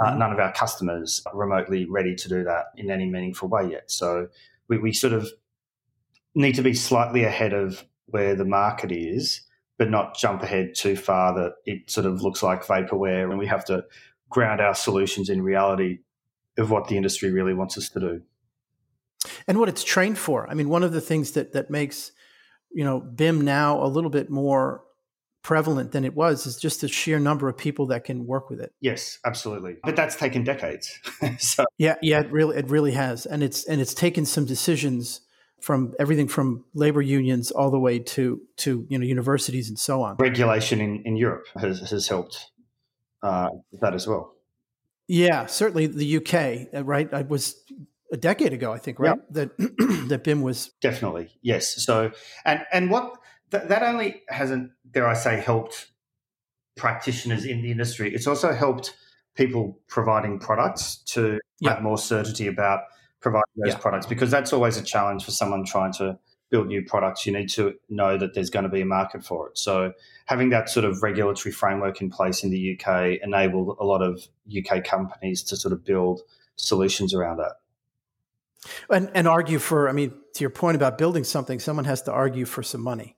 uh, 0.01 0.11
mm-hmm. 0.11 0.19
none 0.19 0.33
of 0.33 0.39
our 0.39 0.53
customers 0.53 1.23
are 1.27 1.37
remotely 1.37 1.85
ready 1.85 2.15
to 2.15 2.29
do 2.29 2.45
that 2.45 2.67
in 2.77 2.91
any 2.91 3.07
meaningful 3.07 3.49
way 3.49 3.71
yet. 3.71 3.91
So 3.91 4.29
we, 4.69 4.79
we 4.79 4.93
sort 4.93 5.13
of 5.13 5.29
need 6.35 6.55
to 6.55 6.63
be 6.63 6.75
slightly 6.75 7.25
ahead 7.25 7.53
of 7.53 7.85
where 8.07 8.37
the 8.37 8.45
market 8.45 8.93
is, 8.93 9.43
but 9.79 9.91
not 9.91 10.17
jump 10.17 10.43
ahead 10.43 10.75
too 10.75 10.97
far 10.97 11.35
that 11.35 11.55
it 11.67 11.91
sort 11.91 12.07
of 12.07 12.23
looks 12.23 12.43
like 12.43 12.65
vaporware 12.65 13.29
and 13.29 13.39
we 13.39 13.47
have 13.47 13.65
to 13.65 13.85
ground 14.31 14.61
our 14.61 14.75
solutions 14.75 15.29
in 15.29 15.43
reality 15.43 15.99
of 16.57 16.71
what 16.71 16.89
the 16.89 16.97
industry 16.97 17.31
really 17.31 17.55
wants 17.55 17.77
us 17.77 17.89
to 17.89 18.01
do. 18.01 18.23
And 19.47 19.59
what 19.59 19.69
it's 19.69 19.85
trained 19.85 20.19
for. 20.19 20.49
I 20.51 20.55
mean, 20.55 20.69
one 20.69 20.83
of 20.83 20.93
the 20.93 21.01
things 21.01 21.33
that 21.33 21.53
that 21.53 21.71
makes 21.71 22.13
you 22.75 22.85
know 22.85 23.01
BIM 23.01 23.43
now 23.43 23.83
a 23.83 23.87
little 23.87 24.11
bit 24.11 24.31
more 24.31 24.83
prevalent 25.43 25.91
than 25.93 26.05
it 26.05 26.15
was 26.15 26.47
is 26.47 26.57
just 26.57 26.81
the 26.81 26.89
sheer 26.89 27.19
number 27.19 27.49
of 27.49 27.57
people 27.57 27.87
that 27.87 28.05
can 28.05 28.27
work 28.27 28.49
with 28.49 28.61
it. 28.61 28.73
Yes, 28.81 29.19
absolutely. 29.25 29.77
But 29.83 29.97
that's 29.97 30.17
taken 30.17 30.45
decades. 30.45 31.01
so 31.39 31.65
yeah, 31.79 31.97
yeah, 32.01 32.21
it 32.21 32.31
really 32.31 32.57
it 32.57 32.71
really 32.71 32.93
has, 32.93 33.27
and 33.27 33.43
it's 33.43 33.65
and 33.65 33.81
it's 33.81 33.95
taken 33.95 34.25
some 34.25 34.45
decisions 34.45 35.21
from 35.61 35.95
everything 35.99 36.27
from 36.27 36.65
labor 36.75 37.03
unions 37.03 37.51
all 37.51 37.71
the 37.71 37.79
way 37.79 37.99
to 37.99 38.41
to 38.59 38.87
you 38.89 38.99
know 38.99 39.05
universities 39.05 39.69
and 39.69 39.79
so 39.79 40.03
on. 40.03 40.17
Regulation 40.17 40.81
in, 40.81 41.03
in 41.05 41.17
Europe 41.17 41.47
has 41.57 41.81
has 41.91 42.09
helped 42.09 42.51
uh, 43.23 43.49
that 43.81 43.95
as 43.95 44.07
well. 44.07 44.35
Yeah, 45.09 45.47
certainly 45.47 45.87
the 45.89 46.17
UK, 46.19 46.75
uh, 46.75 46.85
right? 46.85 47.13
I 47.13 47.23
was 47.23 47.57
a 48.13 48.17
decade 48.17 48.53
ago, 48.53 48.73
I 48.73 48.79
think, 48.79 49.01
right? 49.01 49.19
Yep. 49.33 49.51
That 49.59 50.07
that 50.09 50.23
BIM 50.23 50.43
was 50.43 50.71
definitely 50.81 51.31
yes. 51.43 51.83
So, 51.83 52.13
and 52.45 52.61
and 52.73 52.91
what 52.91 53.15
th- 53.51 53.65
that 53.65 53.83
only 53.83 54.23
hasn't, 54.29 54.71
dare 54.89 55.09
I 55.09 55.15
say, 55.15 55.41
helped 55.41 55.89
practitioners 56.77 57.45
in 57.45 57.63
the 57.63 57.71
industry. 57.71 58.15
It's 58.15 58.27
also 58.27 58.53
helped 58.53 58.95
people 59.35 59.79
providing 59.89 60.39
products 60.39 60.97
to 61.07 61.41
yeah. 61.61 61.75
have 61.75 61.83
more 61.83 61.99
certainty 61.99 62.47
about 62.47 62.81
providing 63.21 63.43
those 63.57 63.75
yeah. 63.75 63.79
products 63.79 64.07
because 64.07 64.31
that's 64.31 64.53
always 64.53 64.77
a 64.77 64.83
challenge 64.83 65.25
for 65.25 65.31
someone 65.31 65.65
trying 65.65 65.93
to 65.95 66.19
build 66.51 66.67
new 66.67 66.85
products. 66.85 67.25
You 67.27 67.33
need 67.33 67.49
to 67.51 67.75
know 67.89 68.19
that 68.19 68.35
there's 68.35 68.51
going 68.51 68.65
to 68.65 68.69
be 68.69 68.83
a 68.83 68.87
market 68.87 69.25
for 69.25 69.49
it. 69.49 69.59
So 69.59 69.93
having 70.27 70.51
that 70.51 70.69
sort 70.69 70.85
of 70.85 71.03
regulatory 71.03 71.53
framework 71.53 72.03
in 72.03 72.11
place 72.11 72.45
in 72.45 72.51
the 72.51 72.79
UK 72.79 73.19
enabled 73.23 73.77
a 73.81 73.85
lot 73.85 74.03
of 74.03 74.29
UK 74.55 74.85
companies 74.85 75.43
to 75.45 75.57
sort 75.57 75.73
of 75.73 75.85
build 75.85 76.21
solutions 76.57 77.15
around 77.15 77.39
that. 77.39 77.53
And, 78.91 79.11
and 79.15 79.27
argue 79.27 79.59
for, 79.59 79.89
I 79.89 79.93
mean, 79.93 80.13
to 80.35 80.41
your 80.41 80.51
point 80.51 80.77
about 80.77 80.99
building 80.99 81.25
something, 81.25 81.59
someone 81.59 81.85
has 81.85 82.03
to 82.03 82.13
argue 82.13 82.45
for 82.45 82.63
some 82.63 82.81
money, 82.81 83.17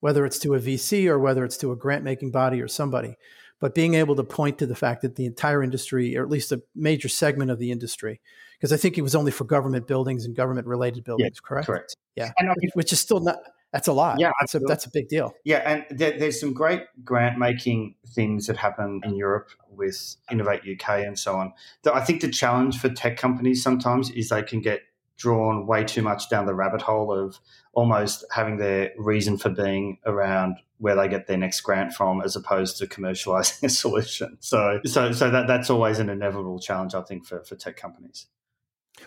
whether 0.00 0.24
it's 0.24 0.38
to 0.40 0.54
a 0.54 0.58
VC 0.58 1.06
or 1.06 1.18
whether 1.18 1.44
it's 1.44 1.58
to 1.58 1.72
a 1.72 1.76
grant 1.76 2.02
making 2.02 2.30
body 2.30 2.62
or 2.62 2.68
somebody 2.68 3.16
but 3.60 3.74
being 3.74 3.94
able 3.94 4.14
to 4.16 4.24
point 4.24 4.58
to 4.58 4.66
the 4.66 4.74
fact 4.74 5.02
that 5.02 5.16
the 5.16 5.26
entire 5.26 5.62
industry, 5.62 6.16
or 6.16 6.22
at 6.22 6.28
least 6.28 6.52
a 6.52 6.62
major 6.74 7.08
segment 7.08 7.50
of 7.50 7.58
the 7.58 7.70
industry, 7.70 8.20
because 8.58 8.72
I 8.72 8.76
think 8.76 8.98
it 8.98 9.02
was 9.02 9.14
only 9.14 9.32
for 9.32 9.44
government 9.44 9.86
buildings 9.86 10.24
and 10.24 10.36
government 10.36 10.66
related 10.66 11.04
buildings, 11.04 11.36
yeah, 11.36 11.48
correct? 11.48 11.66
Correct. 11.66 11.96
Yeah, 12.16 12.32
and, 12.38 12.50
which 12.74 12.92
is 12.92 13.00
still 13.00 13.20
not. 13.20 13.38
That's 13.72 13.88
a 13.88 13.92
lot. 13.92 14.20
Yeah, 14.20 14.30
that's 14.40 14.54
a, 14.54 14.60
that's 14.60 14.86
a 14.86 14.90
big 14.90 15.08
deal. 15.08 15.34
Yeah, 15.44 15.58
and 15.58 15.98
there, 15.98 16.18
there's 16.18 16.40
some 16.40 16.52
great 16.52 16.84
grant 17.04 17.38
making 17.38 17.96
things 18.08 18.46
that 18.46 18.56
happen 18.56 19.00
in 19.04 19.16
Europe 19.16 19.50
with 19.76 20.16
Innovate 20.30 20.62
UK 20.62 21.00
and 21.00 21.18
so 21.18 21.36
on. 21.36 21.52
I 21.92 22.00
think 22.00 22.20
the 22.20 22.30
challenge 22.30 22.78
for 22.78 22.88
tech 22.88 23.16
companies 23.16 23.62
sometimes 23.62 24.10
is 24.10 24.28
they 24.28 24.42
can 24.42 24.60
get 24.60 24.82
drawn 25.16 25.66
way 25.66 25.84
too 25.84 26.02
much 26.02 26.28
down 26.28 26.46
the 26.46 26.54
rabbit 26.54 26.82
hole 26.82 27.12
of 27.12 27.38
almost 27.72 28.24
having 28.30 28.58
their 28.58 28.92
reason 28.98 29.36
for 29.38 29.48
being 29.48 29.98
around 30.04 30.56
where 30.78 30.94
they 30.94 31.08
get 31.08 31.26
their 31.26 31.38
next 31.38 31.60
grant 31.62 31.92
from 31.92 32.20
as 32.20 32.36
opposed 32.36 32.76
to 32.78 32.86
commercializing 32.86 33.62
a 33.64 33.68
solution. 33.68 34.36
So 34.40 34.80
so 34.84 35.12
so 35.12 35.30
that 35.30 35.46
that's 35.46 35.70
always 35.70 35.98
an 35.98 36.08
inevitable 36.08 36.60
challenge 36.60 36.94
I 36.94 37.02
think 37.02 37.26
for, 37.26 37.42
for 37.44 37.56
tech 37.56 37.76
companies. 37.76 38.26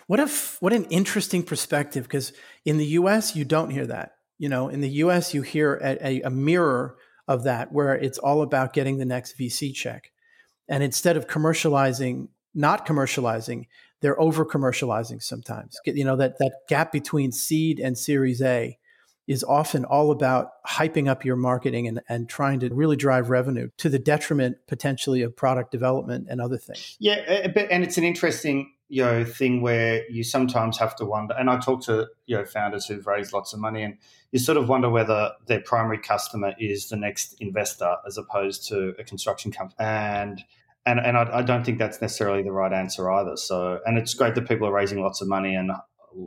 What 0.07 0.19
if 0.19 0.61
what 0.61 0.73
an 0.73 0.85
interesting 0.85 1.43
perspective 1.43 2.03
because 2.03 2.33
in 2.65 2.77
the 2.77 2.85
US 2.85 3.35
you 3.35 3.45
don't 3.45 3.69
hear 3.69 3.87
that. 3.87 4.13
You 4.37 4.49
know, 4.49 4.69
in 4.69 4.81
the 4.81 4.89
US 4.89 5.33
you 5.33 5.41
hear 5.41 5.75
a, 5.75 6.07
a, 6.07 6.21
a 6.21 6.29
mirror 6.29 6.95
of 7.27 7.43
that 7.43 7.71
where 7.71 7.95
it's 7.95 8.17
all 8.17 8.41
about 8.41 8.73
getting 8.73 8.97
the 8.97 9.05
next 9.05 9.37
VC 9.37 9.73
check. 9.73 10.11
And 10.69 10.83
instead 10.83 11.17
of 11.17 11.27
commercializing, 11.27 12.29
not 12.53 12.85
commercializing, 12.85 13.65
they're 14.01 14.19
over 14.21 14.45
commercializing 14.45 15.21
sometimes. 15.21 15.77
You 15.85 16.05
know, 16.05 16.15
that, 16.15 16.37
that 16.39 16.53
gap 16.69 16.91
between 16.91 17.31
seed 17.31 17.79
and 17.79 17.97
series 17.97 18.41
A 18.41 18.77
is 19.27 19.43
often 19.43 19.85
all 19.85 20.09
about 20.09 20.51
hyping 20.67 21.07
up 21.07 21.23
your 21.25 21.35
marketing 21.35 21.87
and, 21.87 22.01
and 22.09 22.27
trying 22.29 22.59
to 22.61 22.69
really 22.73 22.95
drive 22.95 23.29
revenue 23.29 23.69
to 23.77 23.89
the 23.89 23.99
detriment 23.99 24.57
potentially 24.67 25.21
of 25.21 25.35
product 25.35 25.71
development 25.71 26.27
and 26.29 26.41
other 26.41 26.57
things. 26.57 26.97
Yeah, 26.99 27.47
but, 27.53 27.69
and 27.69 27.83
it's 27.83 27.97
an 27.97 28.03
interesting 28.03 28.71
you 28.89 29.03
know 29.03 29.23
thing 29.23 29.61
where 29.61 30.03
you 30.09 30.23
sometimes 30.23 30.77
have 30.79 30.95
to 30.97 31.05
wonder. 31.05 31.35
And 31.37 31.49
I 31.49 31.59
talk 31.59 31.83
to 31.85 32.07
you 32.25 32.37
know 32.37 32.45
founders 32.45 32.87
who've 32.87 33.05
raised 33.05 33.31
lots 33.31 33.53
of 33.53 33.59
money, 33.59 33.83
and 33.83 33.97
you 34.31 34.39
sort 34.39 34.57
of 34.57 34.67
wonder 34.67 34.89
whether 34.89 35.31
their 35.47 35.61
primary 35.61 35.99
customer 35.99 36.53
is 36.59 36.89
the 36.89 36.97
next 36.97 37.35
investor 37.39 37.95
as 38.05 38.17
opposed 38.17 38.67
to 38.69 38.95
a 38.99 39.03
construction 39.03 39.51
company. 39.51 39.75
And 39.79 40.43
and 40.85 40.99
and 40.99 41.17
I, 41.17 41.39
I, 41.39 41.41
don't 41.43 41.63
think 41.63 41.77
that's 41.77 42.01
necessarily 42.01 42.41
the 42.41 42.51
right 42.51 42.73
answer 42.73 43.11
either. 43.11 43.37
So, 43.37 43.79
and 43.85 43.97
it's 43.97 44.13
great 44.13 44.35
that 44.35 44.47
people 44.47 44.67
are 44.67 44.73
raising 44.73 45.01
lots 45.01 45.21
of 45.21 45.27
money 45.27 45.53
and 45.53 45.71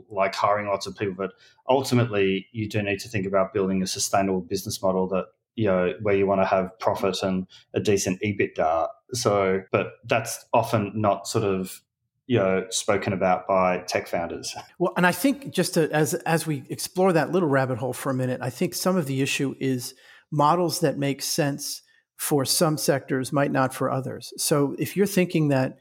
like 0.09 0.35
hiring 0.35 0.69
lots 0.69 0.87
of 0.87 0.97
people, 0.97 1.14
but 1.16 1.33
ultimately, 1.69 2.47
you 2.52 2.69
do 2.69 2.81
need 2.83 3.00
to 3.00 3.09
think 3.09 3.26
about 3.26 3.52
building 3.52 3.83
a 3.83 3.87
sustainable 3.87 4.40
business 4.40 4.81
model 4.81 5.09
that 5.09 5.26
you 5.57 5.66
know 5.66 5.95
where 6.02 6.14
you 6.14 6.26
want 6.26 6.40
to 6.40 6.47
have 6.47 6.78
profit 6.78 7.23
and 7.23 7.47
a 7.75 7.81
decent 7.81 8.21
EBITDA. 8.23 8.88
So, 9.14 9.62
but 9.73 9.95
that's 10.04 10.45
often 10.52 10.92
not 10.95 11.26
sort 11.26 11.45
of 11.45 11.83
you 12.26 12.38
know 12.38 12.67
spoken 12.71 13.12
about 13.12 13.47
by 13.47 13.79
tech 13.79 14.09
founders. 14.09 14.55
Well, 14.79 14.95
and 14.97 15.07
I 15.07 15.12
think 15.12 15.52
just 15.52 15.75
to, 15.75 15.91
as 15.93 16.14
as 16.14 16.47
we 16.47 16.64
explore 16.69 17.12
that 17.12 17.31
little 17.31 17.49
rabbit 17.49 17.79
hole 17.79 17.93
for 17.93 18.11
a 18.11 18.14
minute, 18.14 18.41
I 18.43 18.50
think 18.50 18.75
some 18.75 18.97
of 18.97 19.06
the 19.06 19.23
issue 19.23 19.54
is 19.61 19.95
models 20.30 20.80
that 20.80 20.99
make 20.99 21.23
sense 21.23 21.82
for 22.17 22.45
some 22.45 22.78
sectors 22.78 23.32
might 23.32 23.52
not 23.52 23.75
for 23.75 23.91
others. 23.91 24.32
So 24.39 24.75
if 24.78 24.97
you're 24.97 25.06
thinking 25.06 25.49
that 25.49 25.78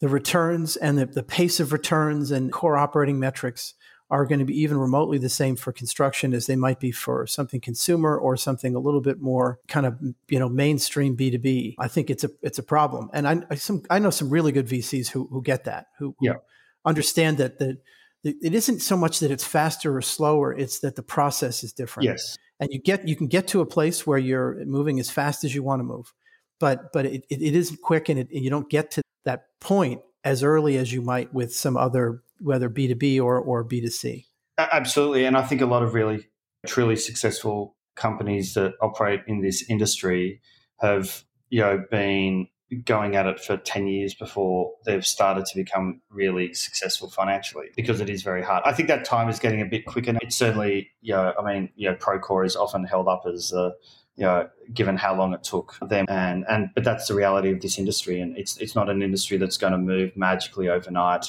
the 0.00 0.08
returns 0.08 0.76
and 0.76 0.98
the, 0.98 1.06
the 1.06 1.22
pace 1.22 1.58
of 1.58 1.72
returns 1.72 2.30
and 2.30 2.52
core 2.52 2.76
operating 2.76 3.18
metrics 3.18 3.74
are 4.10 4.24
going 4.24 4.38
to 4.38 4.44
be 4.44 4.58
even 4.60 4.78
remotely 4.78 5.18
the 5.18 5.28
same 5.28 5.54
for 5.54 5.72
construction 5.72 6.32
as 6.32 6.46
they 6.46 6.56
might 6.56 6.80
be 6.80 6.90
for 6.90 7.26
something 7.26 7.60
consumer 7.60 8.16
or 8.16 8.36
something 8.36 8.74
a 8.74 8.78
little 8.78 9.02
bit 9.02 9.20
more 9.20 9.58
kind 9.68 9.84
of 9.86 9.98
you 10.28 10.38
know 10.38 10.48
mainstream 10.48 11.16
B2B. 11.16 11.74
I 11.78 11.88
think 11.88 12.10
it's 12.10 12.24
a 12.24 12.30
it's 12.42 12.58
a 12.58 12.62
problem. 12.62 13.10
And 13.12 13.28
I 13.28 13.42
I, 13.50 13.54
some, 13.56 13.82
I 13.90 13.98
know 13.98 14.10
some 14.10 14.30
really 14.30 14.52
good 14.52 14.66
VCs 14.66 15.08
who 15.08 15.28
who 15.30 15.42
get 15.42 15.64
that, 15.64 15.88
who, 15.98 16.14
yeah. 16.20 16.32
who 16.32 16.38
understand 16.84 17.38
that 17.38 17.58
the, 17.58 17.78
it 18.24 18.52
isn't 18.52 18.80
so 18.80 18.96
much 18.96 19.20
that 19.20 19.30
it's 19.30 19.44
faster 19.44 19.96
or 19.96 20.02
slower, 20.02 20.52
it's 20.52 20.80
that 20.80 20.96
the 20.96 21.02
process 21.02 21.62
is 21.62 21.72
different. 21.72 22.06
Yes 22.06 22.36
and 22.60 22.70
you 22.72 22.78
get 22.80 23.06
you 23.06 23.16
can 23.16 23.26
get 23.26 23.48
to 23.48 23.60
a 23.60 23.66
place 23.66 24.06
where 24.06 24.18
you're 24.18 24.64
moving 24.64 24.98
as 25.00 25.10
fast 25.10 25.44
as 25.44 25.54
you 25.54 25.62
want 25.62 25.80
to 25.80 25.84
move 25.84 26.12
but 26.58 26.92
but 26.92 27.06
it, 27.06 27.24
it, 27.28 27.42
it 27.42 27.54
isn't 27.54 27.80
quick 27.80 28.08
and, 28.08 28.18
it, 28.18 28.28
and 28.32 28.44
you 28.44 28.50
don't 28.50 28.68
get 28.70 28.90
to 28.90 29.02
that 29.24 29.46
point 29.60 30.00
as 30.24 30.42
early 30.42 30.76
as 30.76 30.92
you 30.92 31.00
might 31.00 31.32
with 31.32 31.54
some 31.54 31.76
other 31.76 32.22
whether 32.40 32.68
b2b 32.68 33.20
or, 33.22 33.38
or 33.38 33.64
b2c 33.64 34.24
absolutely 34.58 35.24
and 35.24 35.36
i 35.36 35.42
think 35.42 35.60
a 35.60 35.66
lot 35.66 35.82
of 35.82 35.94
really 35.94 36.26
truly 36.66 36.96
successful 36.96 37.76
companies 37.94 38.54
that 38.54 38.74
operate 38.80 39.20
in 39.26 39.40
this 39.42 39.64
industry 39.68 40.40
have 40.80 41.24
you 41.50 41.60
know 41.60 41.84
been 41.90 42.46
going 42.84 43.16
at 43.16 43.26
it 43.26 43.40
for 43.40 43.56
10 43.56 43.86
years 43.86 44.14
before 44.14 44.72
they've 44.84 45.06
started 45.06 45.46
to 45.46 45.56
become 45.56 46.00
really 46.10 46.52
successful 46.52 47.08
financially 47.08 47.68
because 47.76 48.00
it 48.00 48.10
is 48.10 48.22
very 48.22 48.42
hard. 48.42 48.62
I 48.66 48.72
think 48.72 48.88
that 48.88 49.04
time 49.04 49.28
is 49.28 49.38
getting 49.38 49.62
a 49.62 49.64
bit 49.64 49.86
quicker. 49.86 50.16
It's 50.20 50.36
certainly, 50.36 50.90
you 51.00 51.14
know, 51.14 51.32
I 51.38 51.42
mean, 51.42 51.70
you 51.76 51.88
know, 51.88 51.96
Procore 51.96 52.44
is 52.44 52.56
often 52.56 52.84
held 52.84 53.08
up 53.08 53.22
as, 53.26 53.52
uh, 53.54 53.70
you 54.16 54.24
know, 54.24 54.48
given 54.74 54.96
how 54.96 55.16
long 55.16 55.32
it 55.32 55.44
took 55.44 55.76
them, 55.80 56.04
and 56.08 56.44
and 56.48 56.70
but 56.74 56.82
that's 56.82 57.06
the 57.06 57.14
reality 57.14 57.52
of 57.52 57.60
this 57.60 57.78
industry, 57.78 58.20
and 58.20 58.36
it's 58.36 58.56
it's 58.56 58.74
not 58.74 58.90
an 58.90 59.00
industry 59.00 59.36
that's 59.36 59.56
going 59.56 59.72
to 59.72 59.78
move 59.78 60.16
magically 60.16 60.68
overnight 60.68 61.26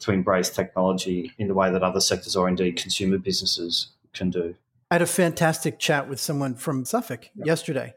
to 0.00 0.12
embrace 0.12 0.50
technology 0.50 1.32
in 1.38 1.48
the 1.48 1.54
way 1.54 1.70
that 1.70 1.82
other 1.82 2.00
sectors 2.00 2.36
or 2.36 2.48
indeed 2.48 2.76
consumer 2.76 3.18
businesses 3.18 3.88
can 4.12 4.30
do. 4.30 4.54
I 4.90 4.94
had 4.94 5.02
a 5.02 5.06
fantastic 5.06 5.78
chat 5.78 6.08
with 6.08 6.20
someone 6.20 6.54
from 6.54 6.84
Suffolk 6.84 7.30
yep. 7.34 7.46
yesterday 7.46 7.94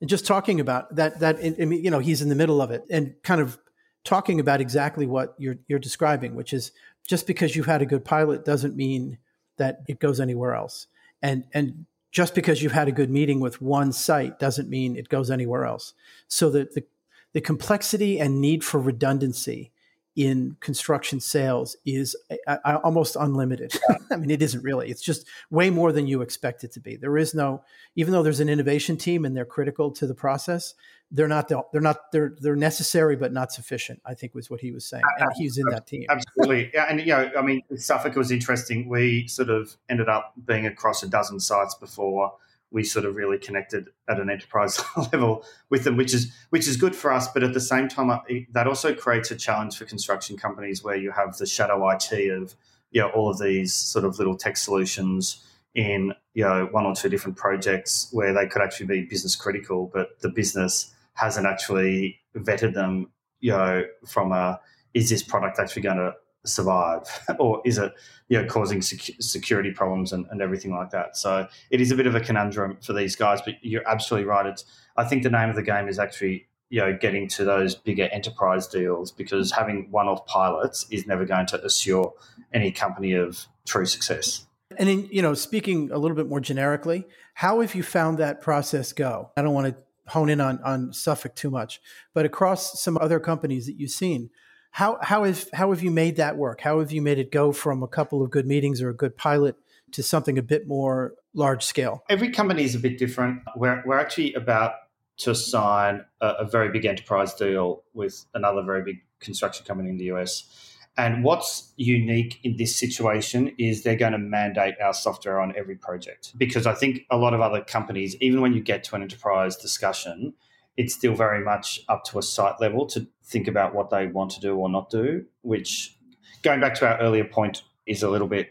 and 0.00 0.08
just 0.08 0.26
talking 0.26 0.60
about 0.60 0.94
that 0.96 1.20
that 1.20 1.38
I 1.38 1.64
mean, 1.64 1.84
you 1.84 1.90
know 1.90 1.98
he's 1.98 2.22
in 2.22 2.28
the 2.28 2.34
middle 2.34 2.62
of 2.62 2.70
it 2.70 2.84
and 2.90 3.14
kind 3.22 3.40
of 3.40 3.58
talking 4.04 4.40
about 4.40 4.60
exactly 4.60 5.06
what 5.06 5.34
you're 5.38 5.58
you're 5.66 5.78
describing 5.78 6.34
which 6.34 6.52
is 6.52 6.72
just 7.06 7.26
because 7.26 7.56
you've 7.56 7.66
had 7.66 7.82
a 7.82 7.86
good 7.86 8.04
pilot 8.04 8.44
doesn't 8.44 8.76
mean 8.76 9.18
that 9.56 9.80
it 9.88 9.98
goes 9.98 10.20
anywhere 10.20 10.54
else 10.54 10.86
and 11.22 11.44
and 11.52 11.86
just 12.10 12.34
because 12.34 12.62
you've 12.62 12.72
had 12.72 12.88
a 12.88 12.92
good 12.92 13.10
meeting 13.10 13.40
with 13.40 13.60
one 13.60 13.92
site 13.92 14.38
doesn't 14.38 14.70
mean 14.70 14.96
it 14.96 15.08
goes 15.08 15.30
anywhere 15.30 15.64
else 15.64 15.94
so 16.28 16.48
the 16.50 16.68
the, 16.74 16.84
the 17.32 17.40
complexity 17.40 18.20
and 18.20 18.40
need 18.40 18.64
for 18.64 18.80
redundancy 18.80 19.72
in 20.18 20.56
construction 20.58 21.20
sales 21.20 21.76
is 21.86 22.16
uh, 22.28 22.34
uh, 22.48 22.56
uh, 22.64 22.78
almost 22.82 23.14
unlimited. 23.14 23.72
I 24.10 24.16
mean, 24.16 24.32
it 24.32 24.42
isn't 24.42 24.64
really. 24.64 24.90
It's 24.90 25.00
just 25.00 25.24
way 25.48 25.70
more 25.70 25.92
than 25.92 26.08
you 26.08 26.22
expect 26.22 26.64
it 26.64 26.72
to 26.72 26.80
be. 26.80 26.96
There 26.96 27.16
is 27.16 27.34
no, 27.34 27.62
even 27.94 28.12
though 28.12 28.24
there's 28.24 28.40
an 28.40 28.48
innovation 28.48 28.96
team 28.96 29.24
and 29.24 29.36
they're 29.36 29.44
critical 29.44 29.92
to 29.92 30.08
the 30.08 30.16
process, 30.16 30.74
they're 31.12 31.28
not. 31.28 31.46
The, 31.46 31.62
they're 31.72 31.80
not. 31.80 32.10
They're 32.10 32.34
they're 32.40 32.56
necessary 32.56 33.14
but 33.14 33.32
not 33.32 33.52
sufficient. 33.52 34.02
I 34.04 34.14
think 34.14 34.34
was 34.34 34.50
what 34.50 34.60
he 34.60 34.72
was 34.72 34.84
saying, 34.84 35.04
and 35.18 35.30
he's 35.36 35.56
in 35.56 35.64
that 35.70 35.86
team. 35.86 36.04
Absolutely, 36.10 36.70
yeah, 36.74 36.86
and 36.90 36.98
you 37.00 37.06
know, 37.06 37.30
I 37.38 37.40
mean, 37.40 37.62
Suffolk 37.76 38.16
was 38.16 38.32
interesting. 38.32 38.88
We 38.88 39.28
sort 39.28 39.50
of 39.50 39.74
ended 39.88 40.08
up 40.08 40.34
being 40.44 40.66
across 40.66 41.02
a 41.04 41.08
dozen 41.08 41.38
sites 41.40 41.76
before 41.76 42.32
we 42.70 42.84
sort 42.84 43.04
of 43.04 43.16
really 43.16 43.38
connected 43.38 43.88
at 44.08 44.20
an 44.20 44.30
enterprise 44.30 44.80
level 45.12 45.44
with 45.70 45.84
them, 45.84 45.96
which 45.96 46.14
is 46.14 46.32
which 46.50 46.68
is 46.68 46.76
good 46.76 46.94
for 46.94 47.12
us. 47.12 47.28
But 47.28 47.42
at 47.42 47.54
the 47.54 47.60
same 47.60 47.88
time, 47.88 48.18
that 48.52 48.66
also 48.66 48.94
creates 48.94 49.30
a 49.30 49.36
challenge 49.36 49.76
for 49.76 49.84
construction 49.84 50.36
companies 50.36 50.84
where 50.84 50.96
you 50.96 51.10
have 51.12 51.36
the 51.36 51.46
shadow 51.46 51.88
IT 51.90 52.12
of 52.30 52.54
you 52.90 53.00
know 53.00 53.08
all 53.10 53.30
of 53.30 53.38
these 53.38 53.74
sort 53.74 54.04
of 54.04 54.18
little 54.18 54.36
tech 54.36 54.56
solutions 54.56 55.44
in 55.74 56.12
you 56.34 56.44
know 56.44 56.68
one 56.70 56.84
or 56.86 56.94
two 56.94 57.08
different 57.08 57.36
projects 57.36 58.08
where 58.12 58.32
they 58.32 58.46
could 58.46 58.62
actually 58.62 58.86
be 58.86 59.02
business 59.02 59.34
critical, 59.34 59.90
but 59.92 60.20
the 60.20 60.28
business 60.28 60.94
hasn't 61.14 61.46
actually 61.46 62.20
vetted 62.36 62.74
them. 62.74 63.10
You 63.40 63.52
know, 63.52 63.84
from 64.06 64.32
a 64.32 64.60
is 64.94 65.08
this 65.08 65.22
product 65.22 65.58
actually 65.58 65.82
going 65.82 65.96
to 65.96 66.14
survive, 66.44 67.02
or 67.38 67.62
is 67.64 67.78
it 67.78 67.92
you 68.28 68.40
know 68.40 68.48
causing 68.48 68.82
sec- 68.82 69.16
security 69.20 69.70
problems 69.70 70.12
and, 70.12 70.26
and 70.30 70.40
everything 70.40 70.74
like 70.74 70.90
that? 70.90 71.16
So 71.16 71.46
it 71.70 71.80
is 71.80 71.90
a 71.90 71.96
bit 71.96 72.06
of 72.06 72.14
a 72.14 72.20
conundrum 72.20 72.78
for 72.80 72.92
these 72.92 73.16
guys. 73.16 73.40
But 73.44 73.54
you're 73.62 73.86
absolutely 73.88 74.28
right. 74.28 74.46
It's 74.46 74.64
I 74.96 75.04
think 75.04 75.22
the 75.22 75.30
name 75.30 75.48
of 75.48 75.56
the 75.56 75.62
game 75.62 75.88
is 75.88 75.98
actually 75.98 76.46
you 76.70 76.80
know 76.80 76.96
getting 76.98 77.28
to 77.28 77.44
those 77.44 77.74
bigger 77.74 78.08
enterprise 78.12 78.66
deals 78.66 79.12
because 79.12 79.52
having 79.52 79.88
one-off 79.90 80.26
pilots 80.26 80.86
is 80.90 81.06
never 81.06 81.24
going 81.24 81.46
to 81.46 81.64
assure 81.64 82.12
any 82.52 82.70
company 82.70 83.12
of 83.12 83.46
true 83.66 83.86
success. 83.86 84.46
And 84.76 84.88
in, 84.88 85.08
you 85.10 85.22
know, 85.22 85.34
speaking 85.34 85.90
a 85.90 85.98
little 85.98 86.16
bit 86.16 86.28
more 86.28 86.40
generically, 86.40 87.06
how 87.34 87.60
have 87.60 87.74
you 87.74 87.82
found 87.82 88.18
that 88.18 88.40
process 88.40 88.92
go? 88.92 89.30
I 89.36 89.42
don't 89.42 89.54
want 89.54 89.68
to 89.68 89.76
hone 90.12 90.28
in 90.28 90.40
on 90.40 90.60
on 90.62 90.92
Suffolk 90.92 91.34
too 91.34 91.50
much, 91.50 91.80
but 92.14 92.24
across 92.24 92.80
some 92.80 92.98
other 92.98 93.18
companies 93.20 93.66
that 93.66 93.76
you've 93.78 93.90
seen, 93.90 94.30
how 94.70 94.98
how 95.02 95.24
is 95.24 95.48
how 95.52 95.70
have 95.70 95.82
you 95.82 95.90
made 95.90 96.16
that 96.16 96.36
work? 96.36 96.60
How 96.60 96.80
have 96.80 96.92
you 96.92 97.02
made 97.02 97.18
it 97.18 97.32
go 97.32 97.52
from 97.52 97.82
a 97.82 97.88
couple 97.88 98.22
of 98.22 98.30
good 98.30 98.46
meetings 98.46 98.80
or 98.80 98.90
a 98.90 98.94
good 98.94 99.16
pilot 99.16 99.56
to 99.92 100.02
something 100.02 100.38
a 100.38 100.42
bit 100.42 100.66
more 100.66 101.14
large 101.34 101.64
scale? 101.64 102.04
Every 102.08 102.30
company 102.30 102.64
is 102.64 102.74
a 102.74 102.78
bit 102.78 102.98
different. 102.98 103.42
We're 103.56 103.82
we're 103.84 103.98
actually 103.98 104.34
about 104.34 104.72
to 105.18 105.34
sign 105.34 106.04
a, 106.20 106.28
a 106.40 106.44
very 106.44 106.70
big 106.70 106.84
enterprise 106.84 107.34
deal 107.34 107.82
with 107.92 108.24
another 108.34 108.62
very 108.62 108.82
big 108.82 108.98
construction 109.20 109.66
company 109.66 109.90
in 109.90 109.96
the 109.96 110.04
US. 110.12 110.74
And 110.96 111.22
what's 111.22 111.72
unique 111.76 112.40
in 112.42 112.56
this 112.56 112.74
situation 112.74 113.54
is 113.56 113.84
they're 113.84 113.96
going 113.96 114.12
to 114.12 114.18
mandate 114.18 114.74
our 114.82 114.92
software 114.92 115.40
on 115.40 115.54
every 115.56 115.76
project. 115.76 116.32
Because 116.36 116.66
I 116.66 116.74
think 116.74 117.02
a 117.08 117.16
lot 117.16 117.34
of 117.34 117.40
other 117.40 117.62
companies, 117.62 118.16
even 118.20 118.40
when 118.40 118.52
you 118.52 118.60
get 118.60 118.82
to 118.84 118.96
an 118.96 119.02
enterprise 119.02 119.56
discussion, 119.56 120.34
it's 120.78 120.94
still 120.94 121.14
very 121.14 121.44
much 121.44 121.80
up 121.88 122.04
to 122.04 122.18
a 122.18 122.22
site 122.22 122.58
level 122.60 122.86
to 122.86 123.06
think 123.24 123.48
about 123.48 123.74
what 123.74 123.90
they 123.90 124.06
want 124.06 124.30
to 124.30 124.40
do 124.40 124.54
or 124.54 124.70
not 124.70 124.88
do, 124.88 125.26
which 125.42 125.94
going 126.42 126.60
back 126.60 126.74
to 126.76 126.86
our 126.86 126.98
earlier 127.00 127.24
point 127.24 127.64
is 127.84 128.02
a 128.02 128.08
little 128.08 128.28
bit 128.28 128.50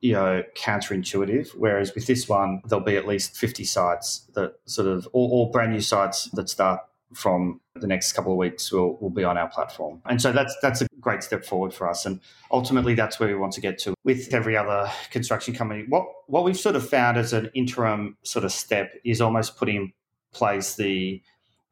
you 0.00 0.12
know 0.12 0.44
counterintuitive 0.56 1.48
whereas 1.56 1.92
with 1.92 2.06
this 2.06 2.28
one 2.28 2.62
there'll 2.66 2.84
be 2.84 2.96
at 2.96 3.04
least 3.04 3.36
50 3.36 3.64
sites 3.64 4.28
that 4.34 4.52
sort 4.64 4.86
of 4.86 5.08
all, 5.12 5.28
all 5.32 5.50
brand 5.50 5.72
new 5.72 5.80
sites 5.80 6.30
that 6.34 6.48
start 6.48 6.80
from 7.14 7.60
the 7.74 7.86
next 7.86 8.12
couple 8.12 8.32
of 8.32 8.38
weeks 8.38 8.70
will, 8.70 8.96
will 8.98 9.10
be 9.10 9.24
on 9.24 9.38
our 9.38 9.48
platform. 9.48 10.02
And 10.04 10.20
so 10.20 10.30
that's 10.30 10.54
that's 10.60 10.82
a 10.82 10.86
great 11.00 11.22
step 11.22 11.44
forward 11.44 11.72
for 11.72 11.88
us. 11.88 12.04
And 12.04 12.20
ultimately 12.50 12.94
that's 12.94 13.18
where 13.18 13.28
we 13.28 13.34
want 13.34 13.54
to 13.54 13.60
get 13.60 13.78
to 13.80 13.94
with 14.04 14.32
every 14.34 14.56
other 14.56 14.90
construction 15.10 15.54
company. 15.54 15.84
What 15.88 16.04
what 16.26 16.44
we've 16.44 16.58
sort 16.58 16.76
of 16.76 16.88
found 16.88 17.16
as 17.16 17.32
an 17.32 17.50
interim 17.54 18.18
sort 18.22 18.44
of 18.44 18.52
step 18.52 18.92
is 19.04 19.20
almost 19.20 19.56
putting 19.56 19.76
in 19.76 19.92
place 20.32 20.74
the 20.74 21.22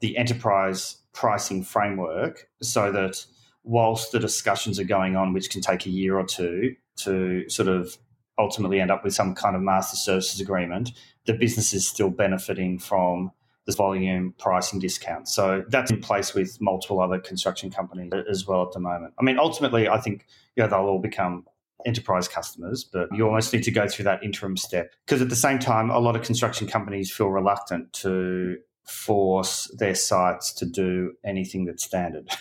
the 0.00 0.16
enterprise 0.16 0.98
pricing 1.12 1.62
framework 1.62 2.48
so 2.60 2.92
that 2.92 3.24
whilst 3.64 4.12
the 4.12 4.20
discussions 4.20 4.78
are 4.78 4.84
going 4.84 5.16
on, 5.16 5.32
which 5.32 5.50
can 5.50 5.60
take 5.60 5.86
a 5.86 5.90
year 5.90 6.18
or 6.18 6.24
two 6.24 6.74
to 6.96 7.48
sort 7.48 7.68
of 7.68 7.96
ultimately 8.38 8.80
end 8.80 8.90
up 8.90 9.02
with 9.02 9.14
some 9.14 9.34
kind 9.34 9.56
of 9.56 9.62
master 9.62 9.96
services 9.96 10.40
agreement, 10.40 10.92
the 11.24 11.32
business 11.32 11.72
is 11.72 11.86
still 11.86 12.10
benefiting 12.10 12.78
from 12.78 13.32
this 13.66 13.74
volume 13.74 14.32
pricing 14.38 14.78
discount. 14.78 15.28
So 15.28 15.64
that's 15.68 15.90
in 15.90 16.00
place 16.00 16.34
with 16.34 16.60
multiple 16.60 17.00
other 17.00 17.18
construction 17.18 17.70
companies 17.70 18.12
as 18.30 18.46
well 18.46 18.62
at 18.62 18.72
the 18.72 18.78
moment. 18.78 19.14
I 19.18 19.24
mean, 19.24 19.38
ultimately, 19.38 19.88
I 19.88 19.98
think 19.98 20.26
you 20.54 20.62
know, 20.62 20.68
they'll 20.68 20.80
all 20.80 21.00
become 21.00 21.46
enterprise 21.84 22.28
customers, 22.28 22.84
but 22.84 23.08
you 23.12 23.26
almost 23.26 23.52
need 23.52 23.64
to 23.64 23.70
go 23.70 23.88
through 23.88 24.04
that 24.04 24.22
interim 24.22 24.56
step. 24.56 24.92
Because 25.04 25.20
at 25.20 25.28
the 25.28 25.36
same 25.36 25.58
time, 25.58 25.90
a 25.90 25.98
lot 25.98 26.16
of 26.16 26.22
construction 26.22 26.66
companies 26.68 27.10
feel 27.10 27.28
reluctant 27.28 27.92
to 27.94 28.56
force 28.86 29.70
their 29.78 29.94
sites 29.94 30.52
to 30.54 30.66
do 30.66 31.12
anything 31.24 31.64
that's 31.64 31.84
standard. 31.84 32.28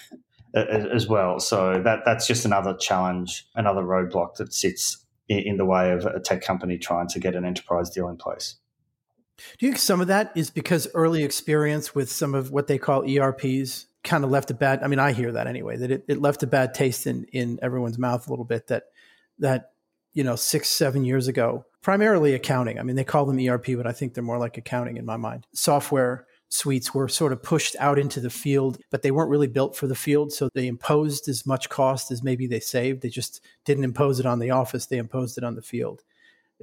as 0.55 1.07
well. 1.07 1.39
So 1.39 1.81
that 1.83 2.03
that's 2.05 2.25
just 2.27 2.45
another 2.45 2.73
challenge, 2.75 3.45
another 3.55 3.81
roadblock 3.81 4.35
that 4.35 4.53
sits 4.53 5.05
in 5.27 5.57
the 5.57 5.65
way 5.65 5.91
of 5.91 6.05
a 6.05 6.19
tech 6.19 6.41
company 6.41 6.77
trying 6.77 7.07
to 7.09 7.19
get 7.19 7.35
an 7.35 7.45
enterprise 7.45 7.89
deal 7.89 8.07
in 8.07 8.15
place. 8.15 8.55
Do 9.57 9.65
you 9.65 9.71
think 9.71 9.79
some 9.79 9.99
of 10.01 10.07
that 10.07 10.31
is 10.35 10.49
because 10.49 10.87
early 10.93 11.23
experience 11.23 11.93
with 11.93 12.09
some 12.09 12.33
of 12.33 12.51
what 12.51 12.67
they 12.67 12.77
call 12.77 13.03
ERPs 13.09 13.87
kind 14.03 14.23
of 14.23 14.29
left 14.29 14.51
a 14.51 14.53
bad 14.53 14.83
I 14.83 14.87
mean 14.87 14.99
I 14.99 15.11
hear 15.11 15.31
that 15.31 15.47
anyway 15.47 15.77
that 15.77 15.91
it, 15.91 16.05
it 16.07 16.21
left 16.21 16.43
a 16.43 16.47
bad 16.47 16.73
taste 16.73 17.07
in 17.07 17.25
in 17.33 17.59
everyone's 17.61 17.97
mouth 17.97 18.27
a 18.27 18.29
little 18.29 18.45
bit 18.45 18.67
that 18.67 18.83
that 19.39 19.71
you 20.13 20.23
know 20.23 20.35
6 20.35 20.69
7 20.69 21.03
years 21.03 21.27
ago 21.27 21.65
primarily 21.81 22.35
accounting 22.35 22.79
I 22.79 22.83
mean 22.83 22.95
they 22.95 23.03
call 23.03 23.25
them 23.25 23.39
ERP 23.39 23.65
but 23.75 23.87
I 23.87 23.93
think 23.93 24.13
they're 24.13 24.23
more 24.23 24.37
like 24.37 24.57
accounting 24.57 24.97
in 24.97 25.05
my 25.05 25.17
mind 25.17 25.47
software 25.53 26.27
suites 26.49 26.93
were 26.93 27.07
sort 27.07 27.31
of 27.31 27.43
pushed 27.43 27.75
out 27.79 27.99
into 27.99 28.19
the 28.19 28.29
field, 28.29 28.77
but 28.91 29.01
they 29.01 29.11
weren't 29.11 29.29
really 29.29 29.47
built 29.47 29.75
for 29.75 29.87
the 29.87 29.95
field. 29.95 30.31
So 30.31 30.49
they 30.53 30.67
imposed 30.67 31.27
as 31.27 31.45
much 31.45 31.69
cost 31.69 32.11
as 32.11 32.23
maybe 32.23 32.47
they 32.47 32.59
saved. 32.59 33.01
They 33.01 33.09
just 33.09 33.41
didn't 33.65 33.83
impose 33.83 34.19
it 34.19 34.25
on 34.25 34.39
the 34.39 34.51
office, 34.51 34.85
they 34.85 34.97
imposed 34.97 35.37
it 35.37 35.43
on 35.43 35.55
the 35.55 35.61
field. 35.61 36.03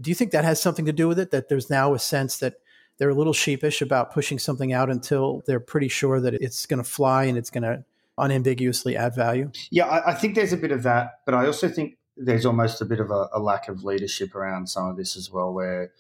Do 0.01 0.11
you 0.11 0.15
think 0.15 0.31
that 0.31 0.45
has 0.45 0.61
something 0.61 0.87
to 0.87 0.93
do 0.93 1.09
with 1.09 1.19
it? 1.19 1.31
That 1.31 1.49
there's 1.49 1.69
now 1.69 1.95
a 1.95 1.99
sense 1.99 2.39
that 2.39 2.55
they're 2.99 3.11
a 3.11 3.15
little 3.15 3.33
sheepish 3.33 3.83
about 3.83 4.13
pushing 4.13 4.39
something 4.39 4.73
out 4.73 4.91
until 4.91 5.43
they're 5.47 5.61
pretty 5.61 5.89
sure 5.89 6.21
that 6.21 6.35
it's 6.35 6.67
going 6.67 6.83
to 6.83 6.89
fly 6.89 7.25
and 7.25 7.37
it's 7.37 7.51
going 7.51 7.65
to 7.65 7.85
unambiguously 8.19 8.97
add 8.97 9.15
value? 9.15 9.51
Yeah, 9.71 9.87
I, 9.87 10.13
I, 10.13 10.15
think 10.15 10.35
there's 10.35 10.53
a 10.53 10.57
bit 10.57 10.73
of 10.73 10.83
that, 10.85 11.21
but 11.25 11.35
I 11.35 11.47
also 11.47 11.69
think 11.69 11.97
there's 12.17 12.47
almost 12.47 12.81
a 12.81 12.85
bit 12.85 13.01
of 13.01 13.11
a, 13.11 13.29
a 13.33 13.41
lack 13.41 13.69
of 13.69 13.85
leadership 13.85 14.35
around 14.35 14.69
some 14.69 14.89
of 14.89 14.97
this 14.97 15.17
as 15.17 15.31
well, 15.31 15.53
where 15.53 15.93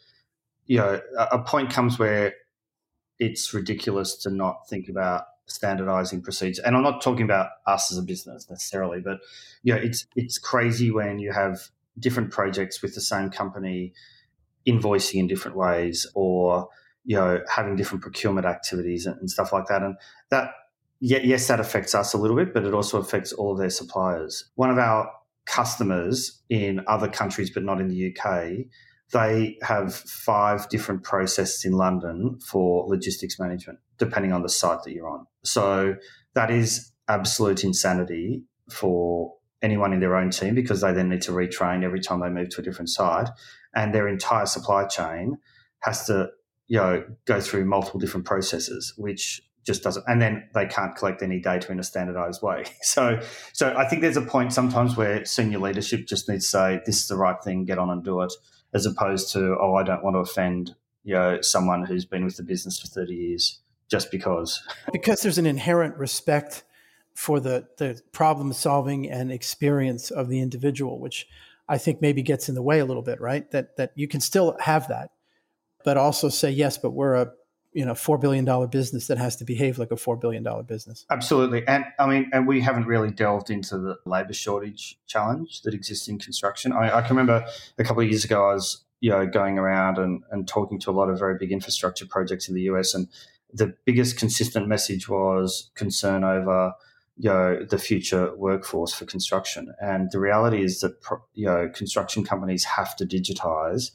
you 0.66 0.78
know 0.78 1.00
a, 1.18 1.24
a 1.32 1.38
point 1.42 1.70
comes 1.70 1.98
where 1.98 2.34
it's 3.18 3.52
ridiculous 3.54 4.16
to 4.18 4.30
not 4.30 4.68
think 4.68 4.88
about 4.88 5.24
standardizing 5.46 6.22
procedures. 6.22 6.58
And 6.58 6.76
I'm 6.76 6.82
not 6.82 7.02
talking 7.02 7.24
about 7.24 7.50
us 7.66 7.92
as 7.92 7.98
a 7.98 8.02
business 8.02 8.48
necessarily, 8.48 9.00
but 9.00 9.18
you 9.62 9.74
know, 9.74 9.80
it's 9.80 10.06
it's 10.16 10.38
crazy 10.38 10.90
when 10.90 11.18
you 11.18 11.32
have 11.32 11.68
different 11.98 12.30
projects 12.30 12.82
with 12.82 12.94
the 12.94 13.00
same 13.00 13.30
company 13.30 13.92
invoicing 14.66 15.20
in 15.20 15.26
different 15.26 15.56
ways 15.56 16.06
or 16.14 16.68
you 17.04 17.16
know 17.16 17.40
having 17.48 17.76
different 17.76 18.02
procurement 18.02 18.46
activities 18.46 19.06
and, 19.06 19.18
and 19.20 19.30
stuff 19.30 19.52
like 19.52 19.66
that 19.66 19.82
and 19.82 19.96
that 20.30 20.52
yes 21.00 21.48
that 21.48 21.58
affects 21.58 21.94
us 21.94 22.14
a 22.14 22.18
little 22.18 22.36
bit 22.36 22.54
but 22.54 22.64
it 22.64 22.72
also 22.72 22.98
affects 23.00 23.32
all 23.32 23.52
of 23.52 23.58
their 23.58 23.70
suppliers 23.70 24.50
one 24.54 24.70
of 24.70 24.78
our 24.78 25.10
customers 25.46 26.40
in 26.48 26.80
other 26.86 27.08
countries 27.08 27.50
but 27.50 27.64
not 27.64 27.80
in 27.80 27.88
the 27.88 28.14
UK 28.16 28.66
they 29.12 29.58
have 29.62 29.94
five 29.94 30.68
different 30.68 31.02
processes 31.02 31.64
in 31.64 31.72
London 31.72 32.38
for 32.40 32.86
logistics 32.88 33.38
management, 33.38 33.78
depending 33.98 34.32
on 34.32 34.42
the 34.42 34.48
site 34.48 34.82
that 34.84 34.92
you're 34.92 35.08
on. 35.08 35.26
So 35.44 35.96
that 36.34 36.50
is 36.50 36.92
absolute 37.08 37.62
insanity 37.62 38.44
for 38.70 39.34
anyone 39.60 39.92
in 39.92 40.00
their 40.00 40.16
own 40.16 40.30
team 40.30 40.54
because 40.54 40.80
they 40.80 40.92
then 40.92 41.10
need 41.10 41.22
to 41.22 41.32
retrain 41.32 41.84
every 41.84 42.00
time 42.00 42.20
they 42.20 42.30
move 42.30 42.48
to 42.50 42.60
a 42.62 42.64
different 42.64 42.88
site. 42.88 43.28
And 43.74 43.94
their 43.94 44.08
entire 44.08 44.46
supply 44.46 44.86
chain 44.86 45.36
has 45.80 46.06
to, 46.06 46.30
you 46.66 46.78
know, 46.78 47.04
go 47.26 47.40
through 47.40 47.66
multiple 47.66 48.00
different 48.00 48.26
processes, 48.26 48.94
which 48.96 49.42
just 49.64 49.84
doesn't 49.84 50.04
and 50.08 50.20
then 50.20 50.48
they 50.54 50.66
can't 50.66 50.96
collect 50.96 51.22
any 51.22 51.38
data 51.38 51.70
in 51.70 51.78
a 51.78 51.84
standardized 51.84 52.42
way 52.42 52.64
so 52.82 53.20
so 53.52 53.72
i 53.76 53.88
think 53.88 54.02
there's 54.02 54.16
a 54.16 54.22
point 54.22 54.52
sometimes 54.52 54.96
where 54.96 55.24
senior 55.24 55.60
leadership 55.60 56.04
just 56.04 56.28
needs 56.28 56.46
to 56.46 56.50
say 56.50 56.80
this 56.84 56.98
is 56.98 57.06
the 57.06 57.16
right 57.16 57.36
thing 57.44 57.64
get 57.64 57.78
on 57.78 57.88
and 57.88 58.02
do 58.02 58.20
it 58.22 58.32
as 58.74 58.86
opposed 58.86 59.32
to 59.32 59.56
oh 59.60 59.74
I 59.74 59.82
don't 59.82 60.02
want 60.02 60.14
to 60.14 60.20
offend 60.20 60.74
you 61.04 61.14
know 61.14 61.40
someone 61.40 61.84
who's 61.84 62.04
been 62.04 62.24
with 62.24 62.36
the 62.36 62.42
business 62.42 62.80
for 62.80 62.86
30 62.86 63.14
years 63.14 63.60
just 63.90 64.10
because. 64.10 64.62
Because 64.90 65.20
there's 65.20 65.38
an 65.38 65.46
inherent 65.46 65.96
respect 65.96 66.64
for 67.14 67.40
the 67.40 67.68
the 67.76 68.00
problem 68.12 68.52
solving 68.52 69.10
and 69.10 69.30
experience 69.30 70.10
of 70.10 70.28
the 70.28 70.40
individual 70.40 70.98
which 70.98 71.26
I 71.68 71.76
think 71.76 72.00
maybe 72.00 72.22
gets 72.22 72.48
in 72.48 72.54
the 72.54 72.62
way 72.62 72.78
a 72.78 72.86
little 72.86 73.02
bit 73.02 73.20
right? 73.20 73.50
That 73.50 73.76
that 73.76 73.92
you 73.94 74.08
can 74.08 74.20
still 74.20 74.56
have 74.60 74.88
that 74.88 75.10
but 75.84 75.96
also 75.96 76.28
say 76.30 76.50
yes 76.50 76.78
but 76.78 76.92
we're 76.92 77.14
a 77.14 77.32
you 77.72 77.84
know 77.84 77.94
four 77.94 78.18
billion 78.18 78.44
dollar 78.44 78.66
business 78.66 79.06
that 79.06 79.18
has 79.18 79.36
to 79.36 79.44
behave 79.44 79.78
like 79.78 79.90
a 79.90 79.96
four 79.96 80.16
billion 80.16 80.42
dollar 80.42 80.62
business. 80.62 81.06
Absolutely, 81.10 81.66
and 81.66 81.84
I 81.98 82.06
mean, 82.06 82.30
and 82.32 82.46
we 82.46 82.60
haven't 82.60 82.86
really 82.86 83.10
delved 83.10 83.50
into 83.50 83.78
the 83.78 83.96
labour 84.04 84.32
shortage 84.32 84.98
challenge 85.06 85.62
that 85.62 85.74
exists 85.74 86.08
in 86.08 86.18
construction. 86.18 86.72
I, 86.72 86.98
I 86.98 87.00
can 87.02 87.16
remember 87.16 87.46
a 87.78 87.84
couple 87.84 88.02
of 88.02 88.08
years 88.08 88.24
ago, 88.24 88.50
I 88.50 88.54
was 88.54 88.84
you 89.00 89.10
know 89.10 89.26
going 89.26 89.58
around 89.58 89.98
and, 89.98 90.22
and 90.30 90.46
talking 90.46 90.78
to 90.80 90.90
a 90.90 90.92
lot 90.92 91.08
of 91.08 91.18
very 91.18 91.36
big 91.38 91.52
infrastructure 91.52 92.06
projects 92.06 92.48
in 92.48 92.54
the 92.54 92.62
US, 92.62 92.94
and 92.94 93.08
the 93.52 93.74
biggest 93.84 94.18
consistent 94.18 94.68
message 94.68 95.08
was 95.08 95.70
concern 95.74 96.24
over 96.24 96.72
you 97.16 97.30
know 97.30 97.64
the 97.64 97.78
future 97.78 98.34
workforce 98.36 98.92
for 98.92 99.06
construction, 99.06 99.74
and 99.80 100.10
the 100.12 100.20
reality 100.20 100.62
is 100.62 100.80
that 100.80 100.92
you 101.34 101.46
know 101.46 101.70
construction 101.74 102.22
companies 102.22 102.64
have 102.64 102.94
to 102.96 103.06
digitize, 103.06 103.92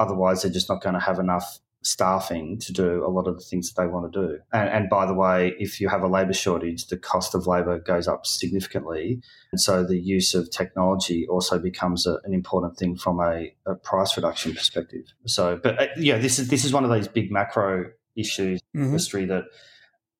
otherwise 0.00 0.42
they're 0.42 0.50
just 0.50 0.68
not 0.68 0.82
going 0.82 0.94
to 0.94 1.00
have 1.00 1.20
enough 1.20 1.60
staffing 1.82 2.58
to 2.58 2.72
do 2.72 3.04
a 3.04 3.08
lot 3.08 3.26
of 3.26 3.36
the 3.36 3.44
things 3.44 3.72
that 3.72 3.80
they 3.80 3.88
want 3.88 4.12
to 4.12 4.20
do. 4.20 4.38
And, 4.52 4.68
and 4.68 4.90
by 4.90 5.06
the 5.06 5.14
way, 5.14 5.54
if 5.58 5.80
you 5.80 5.88
have 5.88 6.02
a 6.02 6.08
labour 6.08 6.34
shortage, 6.34 6.86
the 6.86 6.96
cost 6.96 7.34
of 7.34 7.46
labour 7.46 7.78
goes 7.78 8.06
up 8.06 8.26
significantly. 8.26 9.20
And 9.52 9.60
so 9.60 9.84
the 9.84 9.98
use 9.98 10.34
of 10.34 10.50
technology 10.50 11.26
also 11.28 11.58
becomes 11.58 12.06
a, 12.06 12.18
an 12.24 12.34
important 12.34 12.76
thing 12.76 12.96
from 12.96 13.20
a, 13.20 13.54
a, 13.66 13.74
price 13.74 14.16
reduction 14.16 14.54
perspective. 14.54 15.06
So, 15.26 15.58
but 15.62 15.80
uh, 15.80 15.86
yeah, 15.96 16.18
this 16.18 16.38
is 16.38 16.48
this 16.48 16.64
is 16.64 16.72
one 16.72 16.84
of 16.84 16.92
these 16.92 17.08
big 17.08 17.32
macro 17.32 17.90
issues 18.14 18.60
mm-hmm. 18.60 18.80
in 18.80 18.86
industry 18.86 19.24
that 19.26 19.44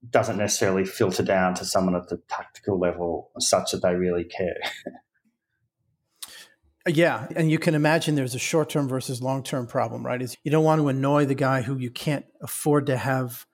doesn't 0.08 0.38
necessarily 0.38 0.86
filter 0.86 1.22
down 1.22 1.54
to 1.54 1.64
someone 1.64 1.94
at 1.94 2.08
the 2.08 2.16
tactical 2.28 2.78
level 2.78 3.30
such 3.38 3.72
that 3.72 3.82
they 3.82 3.94
really 3.94 4.24
care. 4.24 4.60
Yeah, 6.86 7.26
and 7.36 7.50
you 7.50 7.58
can 7.58 7.74
imagine 7.74 8.14
there's 8.14 8.34
a 8.34 8.38
short-term 8.38 8.88
versus 8.88 9.20
long-term 9.20 9.66
problem, 9.66 10.04
right? 10.04 10.20
Is 10.20 10.36
you 10.44 10.50
don't 10.50 10.64
want 10.64 10.80
to 10.80 10.88
annoy 10.88 11.26
the 11.26 11.34
guy 11.34 11.60
who 11.60 11.76
you 11.76 11.90
can't 11.90 12.24
afford 12.40 12.86
to 12.86 12.96
have 12.96 13.46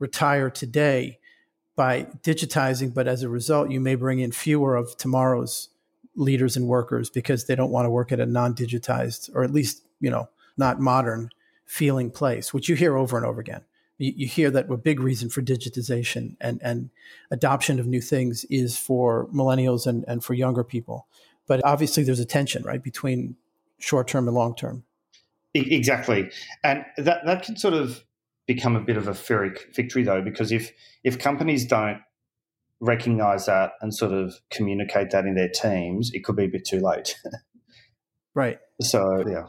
retire 0.00 0.50
today 0.50 1.18
by 1.76 2.04
digitizing, 2.22 2.92
but 2.92 3.06
as 3.06 3.22
a 3.22 3.28
result, 3.28 3.70
you 3.70 3.80
may 3.80 3.94
bring 3.94 4.18
in 4.18 4.32
fewer 4.32 4.74
of 4.74 4.96
tomorrow's 4.96 5.68
leaders 6.16 6.56
and 6.56 6.66
workers 6.66 7.08
because 7.08 7.46
they 7.46 7.54
don't 7.54 7.70
want 7.70 7.86
to 7.86 7.90
work 7.90 8.10
at 8.10 8.20
a 8.20 8.26
non-digitized 8.26 9.30
or 9.34 9.44
at 9.44 9.52
least, 9.52 9.82
you 10.00 10.10
know, 10.10 10.28
not 10.56 10.80
modern 10.80 11.30
feeling 11.64 12.10
place, 12.10 12.52
which 12.52 12.68
you 12.68 12.74
hear 12.74 12.96
over 12.96 13.16
and 13.16 13.24
over 13.24 13.40
again. 13.40 13.62
you, 13.98 14.26
hear 14.26 14.50
that 14.50 14.68
a 14.68 14.76
big 14.76 15.00
reason 15.00 15.30
for 15.30 15.40
digitization 15.40 16.36
and, 16.40 16.60
and 16.62 16.90
adoption 17.30 17.78
of 17.78 17.86
new 17.86 18.00
things 18.00 18.44
is 18.50 18.76
for 18.76 19.28
millennials 19.28 19.86
and, 19.86 20.04
and 20.08 20.24
for 20.24 20.34
younger 20.34 20.64
people. 20.64 21.06
But 21.46 21.60
obviously, 21.64 22.02
there's 22.02 22.20
a 22.20 22.24
tension, 22.24 22.62
right, 22.62 22.82
between 22.82 23.36
short 23.78 24.08
term 24.08 24.28
and 24.28 24.34
long 24.34 24.54
term. 24.54 24.84
Exactly, 25.54 26.30
and 26.64 26.84
that 26.96 27.24
that 27.26 27.42
can 27.42 27.56
sort 27.56 27.74
of 27.74 28.04
become 28.46 28.76
a 28.76 28.80
bit 28.80 28.96
of 28.96 29.08
a 29.08 29.14
Pyrrhic 29.14 29.74
victory, 29.74 30.02
though, 30.02 30.22
because 30.22 30.52
if 30.52 30.72
if 31.04 31.18
companies 31.18 31.66
don't 31.66 32.00
recognize 32.80 33.46
that 33.46 33.72
and 33.80 33.94
sort 33.94 34.12
of 34.12 34.34
communicate 34.50 35.10
that 35.10 35.24
in 35.24 35.34
their 35.34 35.48
teams, 35.48 36.10
it 36.14 36.24
could 36.24 36.36
be 36.36 36.44
a 36.44 36.48
bit 36.48 36.64
too 36.64 36.80
late. 36.80 37.16
right. 38.34 38.58
So 38.80 39.24
yeah 39.28 39.48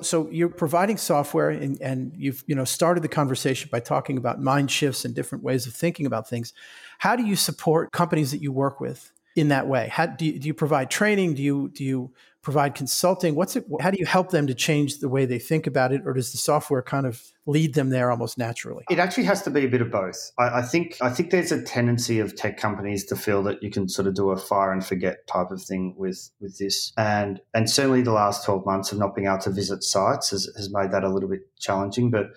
so 0.00 0.28
you're 0.30 0.48
providing 0.48 0.96
software 0.96 1.50
and, 1.50 1.80
and 1.80 2.12
you've 2.16 2.44
you 2.46 2.54
know 2.54 2.64
started 2.64 3.02
the 3.02 3.08
conversation 3.08 3.68
by 3.72 3.80
talking 3.80 4.16
about 4.18 4.40
mind 4.40 4.70
shifts 4.70 5.04
and 5.04 5.14
different 5.14 5.42
ways 5.42 5.66
of 5.66 5.74
thinking 5.74 6.06
about 6.06 6.28
things 6.28 6.52
how 6.98 7.16
do 7.16 7.24
you 7.24 7.36
support 7.36 7.92
companies 7.92 8.30
that 8.30 8.42
you 8.42 8.52
work 8.52 8.80
with 8.80 9.12
in 9.36 9.48
that 9.48 9.68
way? 9.68 9.88
How 9.92 10.06
do 10.06 10.24
you, 10.24 10.40
do 10.40 10.48
you 10.48 10.54
provide 10.54 10.90
training? 10.90 11.34
Do 11.34 11.42
you 11.42 11.68
do 11.68 11.84
you 11.84 12.12
provide 12.40 12.74
consulting? 12.74 13.34
What's 13.34 13.54
it 13.54 13.66
how 13.80 13.90
do 13.90 13.98
you 13.98 14.06
help 14.06 14.30
them 14.30 14.46
to 14.46 14.54
change 14.54 14.98
the 14.98 15.08
way 15.08 15.26
they 15.26 15.38
think 15.38 15.66
about 15.66 15.92
it 15.92 16.02
or 16.06 16.14
does 16.14 16.32
the 16.32 16.38
software 16.38 16.80
kind 16.80 17.04
of 17.04 17.22
lead 17.44 17.74
them 17.74 17.90
there 17.90 18.10
almost 18.10 18.38
naturally? 18.38 18.84
It 18.88 18.98
actually 18.98 19.24
has 19.24 19.42
to 19.42 19.50
be 19.50 19.64
a 19.64 19.68
bit 19.68 19.82
of 19.82 19.90
both. 19.90 20.32
I, 20.38 20.60
I, 20.60 20.62
think 20.62 20.96
i 21.02 21.10
think 21.10 21.30
there's 21.30 21.52
a 21.52 21.62
tendency 21.62 22.18
of 22.18 22.34
tech 22.34 22.56
companies 22.56 23.04
to 23.06 23.16
feel 23.16 23.42
that 23.42 23.62
you 23.62 23.70
can 23.70 23.88
sort 23.88 24.08
of 24.08 24.14
do 24.14 24.30
a 24.30 24.36
fire 24.36 24.72
and 24.72 24.84
forget 24.84 25.26
type 25.26 25.50
of 25.50 25.62
thing 25.62 25.94
with 25.98 26.30
with 26.40 26.56
this. 26.58 26.92
And 26.96 27.40
and 27.52 27.68
certainly 27.68 28.02
the 28.02 28.12
last 28.12 28.44
12 28.46 28.64
months 28.64 28.90
of 28.90 28.98
not 28.98 29.14
being 29.14 29.28
able 29.28 29.38
to 29.38 29.50
visit 29.50 29.82
sites 29.82 30.30
has, 30.30 30.48
has 30.56 30.72
made 30.72 30.92
that 30.92 31.04
a 31.04 31.10
little 31.10 31.28
bit 31.28 31.42
challenging. 31.58 32.10
But 32.10 32.30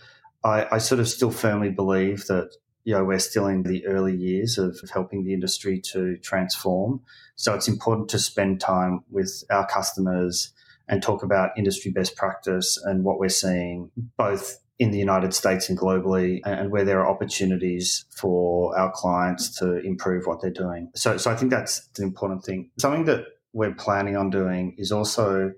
I, 0.43 0.67
I 0.71 0.77
sort 0.79 0.99
of 0.99 1.07
still 1.07 1.31
firmly 1.31 1.69
believe 1.69 2.25
that 2.27 2.49
you 2.89 2.95
know, 2.95 3.03
we're 3.03 3.19
still 3.19 3.45
in 3.45 3.61
the 3.61 3.85
early 3.85 4.15
years 4.15 4.57
of 4.57 4.81
helping 4.91 5.23
the 5.23 5.31
industry 5.31 5.79
to 5.79 6.17
transform. 6.23 6.99
So 7.35 7.53
it's 7.53 7.67
important 7.67 8.09
to 8.09 8.17
spend 8.17 8.59
time 8.59 9.01
with 9.11 9.43
our 9.51 9.67
customers 9.67 10.51
and 10.87 11.03
talk 11.03 11.21
about 11.21 11.51
industry 11.55 11.91
best 11.91 12.15
practice 12.15 12.81
and 12.83 13.03
what 13.03 13.19
we're 13.19 13.29
seeing 13.29 13.91
both 14.17 14.59
in 14.79 14.89
the 14.89 14.97
United 14.97 15.35
States 15.35 15.69
and 15.69 15.77
globally 15.77 16.39
and 16.45 16.71
where 16.71 16.83
there 16.83 16.99
are 16.99 17.07
opportunities 17.07 18.05
for 18.09 18.75
our 18.75 18.91
clients 18.91 19.59
to 19.59 19.77
improve 19.85 20.25
what 20.25 20.41
they're 20.41 20.49
doing. 20.49 20.89
So, 20.95 21.15
so 21.17 21.29
I 21.29 21.35
think 21.35 21.51
that's 21.51 21.87
an 21.99 22.03
important 22.03 22.43
thing. 22.43 22.71
Something 22.79 23.05
that 23.05 23.23
we're 23.53 23.75
planning 23.75 24.17
on 24.17 24.31
doing 24.31 24.73
is 24.79 24.91
also 24.91 25.51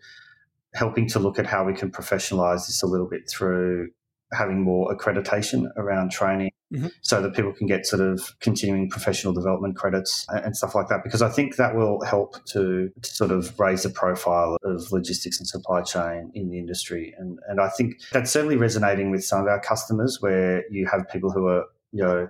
helping 0.74 1.08
to 1.08 1.20
look 1.20 1.40
at 1.40 1.46
how 1.46 1.64
we 1.64 1.76
can 1.76 1.92
professionalize 1.92 2.68
this 2.68 2.84
a 2.84 2.88
little 2.88 3.08
bit 3.08 3.30
through 3.30 3.92
having 4.34 4.62
more 4.62 4.96
accreditation 4.96 5.68
around 5.78 6.12
training 6.12 6.52
mm-hmm. 6.74 6.88
so 7.02 7.22
that 7.22 7.34
people 7.34 7.54
can 7.54 7.68
get 7.68 7.86
sort 7.86 8.02
of 8.02 8.34
continuing 8.40 8.90
professional 8.90 9.34
development 9.34 9.76
credits 9.76 10.26
and 10.30 10.56
stuff 10.56 10.74
like 10.74 10.88
that. 10.88 11.04
Because 11.04 11.22
I 11.22 11.30
think 11.30 11.58
that 11.58 11.76
will 11.76 12.02
help 12.04 12.44
to, 12.46 12.90
sort 13.04 13.32
of 13.32 13.60
raise 13.60 13.84
the 13.84 13.90
profile 13.90 14.58
of 14.64 14.92
logistics 14.92 15.40
and 15.40 15.48
supply 15.48 15.82
chain 15.82 16.32
in 16.34 16.50
the 16.50 16.58
industry. 16.58 17.14
And, 17.18 17.40
and 17.48 17.60
I 17.60 17.70
think 17.70 17.96
that's 18.12 18.32
certainly 18.32 18.58
resonating 18.58 19.12
with 19.12 19.24
some 19.24 19.42
of 19.42 19.48
our 19.48 19.60
customers 19.60 20.20
where 20.22 20.64
you 20.70 20.88
have 20.88 21.08
people 21.10 21.32
who 21.32 21.48
are, 21.48 21.66
you 21.92 22.04
know, 22.04 22.28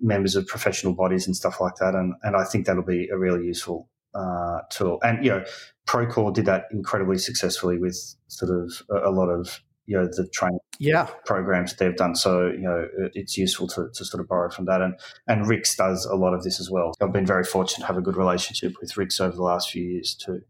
members 0.00 0.36
of 0.36 0.46
professional 0.46 0.94
bodies 0.94 1.26
and 1.26 1.36
stuff 1.36 1.60
like 1.60 1.76
that. 1.76 1.94
And, 1.94 2.14
and 2.22 2.36
I 2.36 2.44
think 2.44 2.66
that'll 2.66 2.82
be 2.82 3.08
a 3.08 3.16
really 3.16 3.46
useful 3.46 3.88
uh, 4.14 4.60
tool. 4.70 4.98
And, 5.02 5.24
you 5.24 5.30
know, 5.30 5.44
Procore 5.86 6.34
did 6.34 6.46
that 6.46 6.64
incredibly 6.72 7.18
successfully 7.18 7.78
with 7.78 7.96
sort 8.26 8.50
of 8.50 8.82
a, 8.90 9.08
a 9.08 9.12
lot 9.12 9.28
of 9.28 9.60
you 9.86 9.96
know 9.96 10.06
the 10.06 10.26
training 10.28 10.58
yeah. 10.78 11.08
programs 11.24 11.74
they've 11.74 11.96
done. 11.96 12.14
So 12.14 12.48
you 12.48 12.62
know 12.62 12.88
it's 13.14 13.38
useful 13.38 13.66
to, 13.68 13.88
to 13.94 14.04
sort 14.04 14.20
of 14.20 14.28
borrow 14.28 14.50
from 14.50 14.66
that. 14.66 14.82
And 14.82 14.94
and 15.26 15.46
RICS 15.46 15.76
does 15.76 16.04
a 16.04 16.16
lot 16.16 16.34
of 16.34 16.42
this 16.42 16.60
as 16.60 16.70
well. 16.70 16.92
I've 17.00 17.12
been 17.12 17.26
very 17.26 17.44
fortunate 17.44 17.82
to 17.82 17.86
have 17.86 17.96
a 17.96 18.02
good 18.02 18.16
relationship 18.16 18.74
with 18.80 18.92
RICS 18.92 19.20
over 19.20 19.36
the 19.36 19.42
last 19.42 19.70
few 19.70 19.84
years 19.84 20.14
too. 20.14 20.42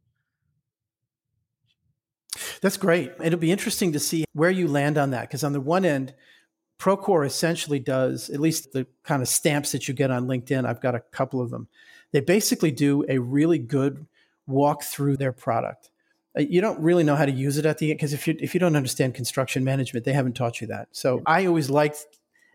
That's 2.60 2.76
great. 2.76 3.12
It'll 3.22 3.38
be 3.38 3.52
interesting 3.52 3.92
to 3.92 4.00
see 4.00 4.24
where 4.32 4.50
you 4.50 4.68
land 4.68 4.98
on 4.98 5.10
that 5.10 5.22
because 5.22 5.44
on 5.44 5.52
the 5.52 5.60
one 5.60 5.84
end, 5.84 6.14
Procore 6.78 7.24
essentially 7.26 7.78
does 7.78 8.28
at 8.30 8.40
least 8.40 8.72
the 8.72 8.86
kind 9.04 9.22
of 9.22 9.28
stamps 9.28 9.72
that 9.72 9.88
you 9.88 9.94
get 9.94 10.10
on 10.10 10.26
LinkedIn. 10.26 10.66
I've 10.66 10.82
got 10.82 10.94
a 10.94 11.00
couple 11.00 11.40
of 11.40 11.50
them. 11.50 11.68
They 12.12 12.20
basically 12.20 12.70
do 12.70 13.04
a 13.08 13.18
really 13.18 13.58
good 13.58 14.06
walk 14.46 14.82
through 14.84 15.16
their 15.16 15.32
product 15.32 15.90
you 16.36 16.60
don't 16.60 16.78
really 16.80 17.04
know 17.04 17.16
how 17.16 17.26
to 17.26 17.32
use 17.32 17.56
it 17.58 17.66
at 17.66 17.78
the 17.78 17.90
end 17.90 17.98
because 17.98 18.12
if 18.12 18.26
you 18.26 18.36
if 18.38 18.54
you 18.54 18.60
don't 18.60 18.76
understand 18.76 19.14
construction 19.14 19.64
management, 19.64 20.04
they 20.04 20.12
haven't 20.12 20.34
taught 20.34 20.60
you 20.60 20.66
that. 20.68 20.88
So 20.92 21.22
I 21.26 21.46
always 21.46 21.70
liked 21.70 22.06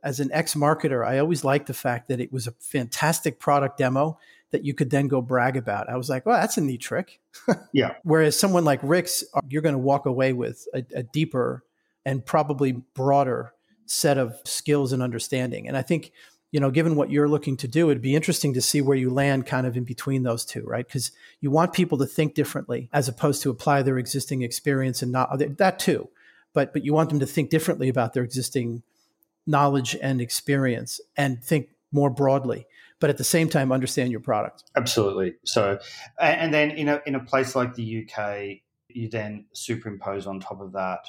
as 0.04 0.20
an 0.20 0.30
ex 0.32 0.56
marketer, 0.56 1.06
I 1.06 1.20
always 1.20 1.44
liked 1.44 1.68
the 1.68 1.74
fact 1.74 2.08
that 2.10 2.20
it 2.20 2.32
was 2.32 2.48
a 2.48 2.52
fantastic 2.60 3.40
product 3.40 3.78
demo 3.78 4.18
that 4.52 4.66
you 4.66 4.74
could 4.74 4.90
then 4.90 5.08
go 5.08 5.22
brag 5.22 5.56
about. 5.56 5.90
I 5.90 5.96
was 5.96 6.10
like, 6.10 6.26
well, 6.26 6.40
that's 6.40 6.58
a 6.58 6.62
neat 6.62 6.82
trick. 6.82 7.20
yeah. 7.74 7.96
Whereas 8.04 8.38
someone 8.38 8.66
like 8.66 8.82
RICS, 8.82 9.24
uh, 9.34 9.42
you're 9.50 9.62
going 9.62 9.76
to 9.76 9.80
walk 9.80 10.06
away 10.06 10.34
with 10.34 10.68
a, 10.74 10.84
a 10.94 11.04
deeper 11.04 11.64
and 12.06 12.26
probably 12.26 12.74
broader 12.74 13.54
set 13.86 14.18
of 14.18 14.40
skills 14.44 14.92
and 14.92 15.02
understanding. 15.02 15.68
And 15.68 15.78
I 15.78 15.82
think 15.82 16.12
you 16.52 16.60
know, 16.60 16.70
given 16.70 16.96
what 16.96 17.10
you're 17.10 17.30
looking 17.30 17.56
to 17.58 17.68
do, 17.68 17.90
it'd 17.90 18.02
be 18.02 18.16
interesting 18.16 18.54
to 18.54 18.62
see 18.62 18.82
where 18.82 18.98
you 18.98 19.10
land 19.10 19.46
kind 19.46 19.66
of 19.66 19.78
in 19.78 19.86
between 19.86 20.24
those 20.24 20.44
two, 20.44 20.64
right? 20.64 20.86
Because 20.86 21.12
you 21.40 21.50
want 21.50 21.72
people 21.72 21.98
to 21.98 22.06
think 22.06 22.34
differently 22.34 22.90
as 22.92 23.08
opposed 23.08 23.42
to 23.44 23.50
apply 23.50 23.82
their 23.82 23.98
existing 23.98 24.42
experience 24.42 25.02
and 25.02 25.12
not 25.12 25.40
that 25.58 25.80
too. 25.80 26.10
But 26.54 26.74
but 26.74 26.84
you 26.84 26.94
want 26.94 27.10
them 27.10 27.20
to 27.20 27.26
think 27.26 27.50
differently 27.50 27.88
about 27.88 28.14
their 28.14 28.24
existing 28.24 28.84
knowledge 29.48 29.96
and 30.02 30.20
experience 30.20 31.00
and 31.16 31.42
think 31.42 31.70
more 31.94 32.10
broadly, 32.10 32.68
but 33.00 33.10
at 33.10 33.18
the 33.18 33.24
same 33.24 33.48
time 33.48 33.72
understand 33.72 34.12
your 34.12 34.20
product. 34.20 34.66
Absolutely. 34.76 35.36
So 35.46 35.80
and 36.20 36.54
then 36.54 36.72
in 36.72 36.90
a 36.90 37.02
in 37.06 37.16
a 37.16 37.22
place 37.22 37.56
like 37.56 37.76
the 37.76 38.06
UK, 38.06 38.60
you 38.90 39.08
then 39.08 39.46
superimpose 39.54 40.28
on 40.28 40.42
top 40.42 40.60
of 40.60 40.74
that 40.74 41.08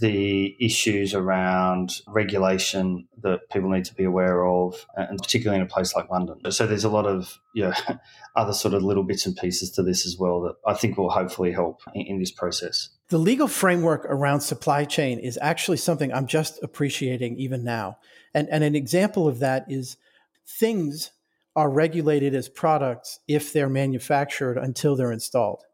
the 0.00 0.56
issues 0.58 1.12
around 1.14 2.00
regulation 2.06 3.06
that 3.22 3.40
people 3.50 3.68
need 3.68 3.84
to 3.84 3.94
be 3.94 4.04
aware 4.04 4.46
of, 4.46 4.86
uh, 4.96 5.04
and 5.08 5.18
particularly 5.18 5.60
in 5.60 5.66
a 5.66 5.68
place 5.68 5.94
like 5.94 6.10
London. 6.10 6.50
So 6.50 6.66
there's 6.66 6.84
a 6.84 6.88
lot 6.88 7.06
of 7.06 7.38
you 7.52 7.64
know, 7.64 7.74
other 8.36 8.54
sort 8.54 8.72
of 8.72 8.82
little 8.82 9.02
bits 9.02 9.26
and 9.26 9.36
pieces 9.36 9.70
to 9.72 9.82
this 9.82 10.06
as 10.06 10.16
well 10.18 10.40
that 10.42 10.54
I 10.66 10.74
think 10.74 10.96
will 10.96 11.10
hopefully 11.10 11.52
help 11.52 11.82
in, 11.94 12.06
in 12.06 12.18
this 12.18 12.30
process. 12.30 12.88
The 13.08 13.18
legal 13.18 13.48
framework 13.48 14.06
around 14.06 14.40
supply 14.40 14.84
chain 14.84 15.18
is 15.18 15.38
actually 15.42 15.76
something 15.76 16.12
I'm 16.12 16.26
just 16.26 16.62
appreciating 16.62 17.36
even 17.36 17.62
now. 17.62 17.98
And, 18.32 18.48
and 18.48 18.64
an 18.64 18.74
example 18.74 19.28
of 19.28 19.40
that 19.40 19.66
is 19.68 19.98
things 20.46 21.10
are 21.54 21.68
regulated 21.68 22.34
as 22.34 22.48
products 22.48 23.20
if 23.28 23.52
they're 23.52 23.68
manufactured 23.68 24.56
until 24.56 24.96
they're 24.96 25.12
installed 25.12 25.64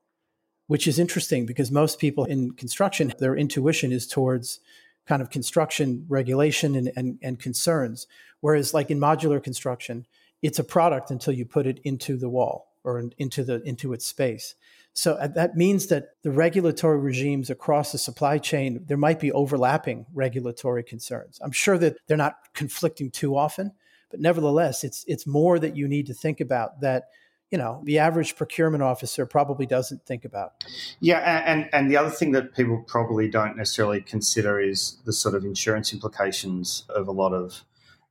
which 0.69 0.87
is 0.87 0.99
interesting 0.99 1.45
because 1.45 1.73
most 1.73 1.99
people 1.99 2.25
in 2.25 2.53
construction, 2.53 3.13
their 3.19 3.37
intuition 3.37 3.91
is 3.91 4.07
towards 4.07 4.61
kind 5.07 5.21
of 5.21 5.31
construction 5.31 6.05
regulation 6.09 6.77
and, 6.77 6.93
and, 6.95 7.19
and 7.23 7.41
concerns. 7.41 8.07
Whereas, 8.41 8.73
like 8.73 8.91
in 8.91 9.01
modular 9.01 9.43
construction, 9.43 10.07
it's 10.43 10.59
a 10.59 10.65
product 10.65 11.11
until 11.11 11.33
you 11.33 11.45
put 11.45 11.67
it 11.67 11.81
into 11.83 12.17
the 12.17 12.29
wall 12.29 12.69
or 12.85 13.01
in, 13.01 13.13
into 13.19 13.43
the 13.43 13.61
into 13.63 13.93
its 13.93 14.07
space. 14.07 14.55
So 14.93 15.15
uh, 15.15 15.29
that 15.29 15.57
means 15.57 15.87
that 15.87 16.11
the 16.23 16.31
regulatory 16.31 16.99
regimes 16.99 17.51
across 17.51 17.93
the 17.93 17.99
supply 17.99 18.39
chain, 18.39 18.85
there 18.87 18.97
might 18.97 19.21
be 19.21 19.33
overlapping 19.33 20.07
regulatory 20.13 20.83
concerns. 20.83 21.39
I'm 21.43 21.53
sure 21.53 21.79
that 21.79 21.97
they're 22.07 22.17
not 22.17 22.37
conflicting 22.53 23.11
too 23.11 23.37
often, 23.37 23.73
but 24.11 24.21
nevertheless, 24.21 24.85
it's 24.85 25.05
it's 25.09 25.27
more 25.27 25.59
that 25.59 25.77
you 25.77 25.89
need 25.89 26.07
to 26.07 26.15
think 26.15 26.41
about 26.41 26.81
that 26.81 27.05
you 27.51 27.59
know 27.59 27.81
the 27.85 27.99
average 27.99 28.37
procurement 28.37 28.83
officer 28.83 29.27
probably 29.27 29.67
doesn't 29.67 30.05
think 30.05 30.25
about. 30.25 30.65
Yeah 31.01 31.43
and 31.47 31.69
and 31.73 31.91
the 31.91 31.97
other 31.97 32.11
thing 32.11 32.33
that 32.33 32.55
people 32.55 32.85
probably 32.87 33.29
don't 33.29 33.57
necessarily 33.57 34.01
consider 34.01 34.61
is 34.61 34.99
the 35.05 35.13
sort 35.13 35.35
of 35.35 35.45
insurance 35.45 35.93
implications 35.93 36.85
of 36.89 37.09
a 37.09 37.13
lot 37.13 37.33
of 37.33 37.65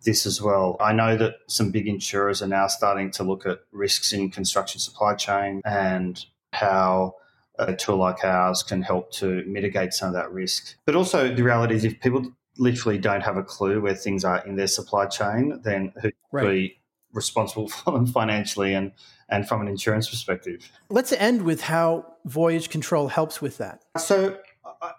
this 0.04 0.26
as 0.26 0.42
well. 0.42 0.78
I 0.80 0.94
know 0.94 1.18
that 1.18 1.36
some 1.48 1.72
big 1.72 1.88
insurers 1.88 2.42
are 2.42 2.48
now 2.48 2.68
starting 2.68 3.12
to 3.12 3.24
look 3.24 3.46
at 3.46 3.60
risks 3.72 4.14
in 4.14 4.30
construction 4.30 4.80
supply 4.80 5.16
chain 5.16 5.62
and 5.66 6.24
how 6.54 7.16
a 7.60 7.76
tool 7.76 7.98
like 7.98 8.24
ours 8.24 8.64
can 8.64 8.82
help 8.82 9.12
to 9.12 9.44
mitigate 9.48 9.94
some 9.94 10.10
of 10.10 10.14
that 10.14 10.32
risk. 10.32 10.76
But 10.86 10.96
also 10.96 11.34
the 11.34 11.44
reality 11.44 11.76
is 11.76 11.84
if 11.84 12.00
people 12.00 12.32
literally 12.60 12.98
don't 12.98 13.22
have 13.22 13.38
a 13.38 13.44
clue 13.44 13.82
where 13.82 13.96
things 13.96 14.24
are 14.24 14.44
in 14.46 14.56
their 14.56 14.68
supply 14.68 15.06
chain 15.06 15.60
then 15.64 15.94
who 16.02 16.10
right. 16.32 16.77
Responsible 17.18 17.68
for 17.78 17.92
them 17.92 18.06
financially 18.06 18.74
and 18.74 18.94
and 19.30 19.46
from 19.46 19.60
an 19.60 19.68
insurance 19.68 20.10
perspective. 20.10 20.72
Let's 20.90 21.12
end 21.12 21.42
with 21.42 21.60
how 21.60 22.06
Voyage 22.24 22.70
Control 22.70 23.10
helps 23.10 23.42
with 23.42 23.58
that. 23.58 23.84
So, 23.98 24.38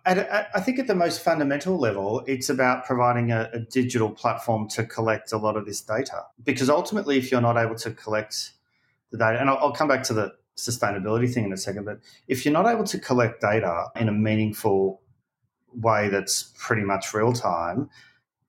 at, 0.04 0.18
at, 0.18 0.50
I 0.54 0.60
think 0.60 0.78
at 0.78 0.86
the 0.86 0.94
most 0.94 1.24
fundamental 1.24 1.78
level, 1.78 2.22
it's 2.26 2.50
about 2.50 2.84
providing 2.84 3.32
a, 3.32 3.48
a, 3.54 3.60
digital 3.60 4.10
platform 4.10 4.68
to 4.70 4.84
collect 4.84 5.32
a 5.32 5.38
lot 5.38 5.56
of 5.56 5.64
this 5.64 5.80
data. 5.80 6.24
Because 6.44 6.68
ultimately, 6.68 7.16
if 7.16 7.30
you're 7.30 7.40
not 7.40 7.56
able 7.56 7.76
to 7.76 7.90
collect 7.92 8.52
the 9.10 9.16
data, 9.16 9.40
and 9.40 9.48
I'll, 9.48 9.56
I'll 9.58 9.72
come 9.72 9.88
back 9.88 10.02
to 10.04 10.12
the 10.12 10.34
sustainability 10.58 11.32
thing 11.32 11.44
in 11.44 11.52
a 11.54 11.56
second, 11.56 11.86
but 11.86 12.00
if 12.26 12.44
you're 12.44 12.52
not 12.52 12.66
able 12.66 12.84
to 12.84 12.98
collect 12.98 13.40
data 13.40 13.86
in 13.96 14.08
a 14.08 14.12
meaningful 14.12 15.00
way 15.72 16.08
that's 16.08 16.52
pretty 16.58 16.82
much 16.82 17.14
real 17.14 17.32
time, 17.32 17.88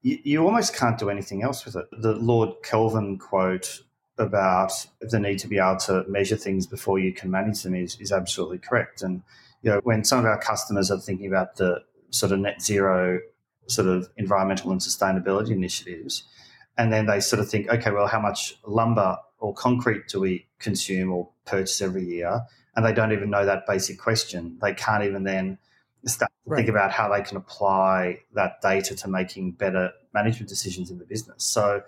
you, 0.01 0.17
you 0.23 0.45
almost 0.45 0.75
can't 0.75 0.97
do 0.97 1.09
anything 1.09 1.43
else 1.43 1.65
with 1.65 1.75
it. 1.75 1.85
The 1.91 2.13
Lord 2.13 2.49
Kelvin 2.63 3.17
quote 3.17 3.81
about 4.17 4.71
the 5.01 5.19
need 5.19 5.39
to 5.39 5.47
be 5.47 5.57
able 5.57 5.77
to 5.77 6.03
measure 6.07 6.35
things 6.35 6.67
before 6.67 6.99
you 6.99 7.13
can 7.13 7.31
manage 7.31 7.63
them 7.63 7.73
is, 7.75 7.97
is 7.99 8.11
absolutely 8.11 8.57
correct. 8.59 9.01
And 9.01 9.23
you 9.61 9.71
know, 9.71 9.79
when 9.83 10.03
some 10.03 10.19
of 10.19 10.25
our 10.25 10.39
customers 10.39 10.91
are 10.91 10.99
thinking 10.99 11.27
about 11.27 11.55
the 11.55 11.83
sort 12.11 12.31
of 12.31 12.39
net 12.39 12.61
zero 12.61 13.19
sort 13.67 13.87
of 13.87 14.09
environmental 14.17 14.71
and 14.71 14.81
sustainability 14.81 15.51
initiatives, 15.51 16.23
and 16.77 16.91
then 16.91 17.05
they 17.05 17.19
sort 17.19 17.39
of 17.41 17.49
think, 17.49 17.69
okay, 17.69 17.91
well, 17.91 18.07
how 18.07 18.19
much 18.19 18.55
lumber 18.65 19.17
or 19.37 19.53
concrete 19.53 20.07
do 20.07 20.19
we 20.19 20.47
consume 20.59 21.11
or 21.11 21.29
purchase 21.45 21.81
every 21.81 22.05
year? 22.05 22.41
And 22.75 22.85
they 22.85 22.93
don't 22.93 23.11
even 23.11 23.29
know 23.29 23.45
that 23.45 23.67
basic 23.67 23.99
question. 23.99 24.57
They 24.61 24.73
can't 24.73 25.03
even 25.03 25.23
then 25.23 25.57
start 26.05 26.31
to 26.45 26.49
right. 26.51 26.57
think 26.57 26.69
about 26.69 26.91
how 26.91 27.11
they 27.11 27.21
can 27.21 27.37
apply 27.37 28.19
that 28.33 28.61
data 28.61 28.95
to 28.95 29.07
making 29.07 29.53
better 29.53 29.91
management 30.13 30.49
decisions 30.49 30.89
in 30.89 30.97
the 30.97 31.05
business. 31.05 31.43
So, 31.43 31.81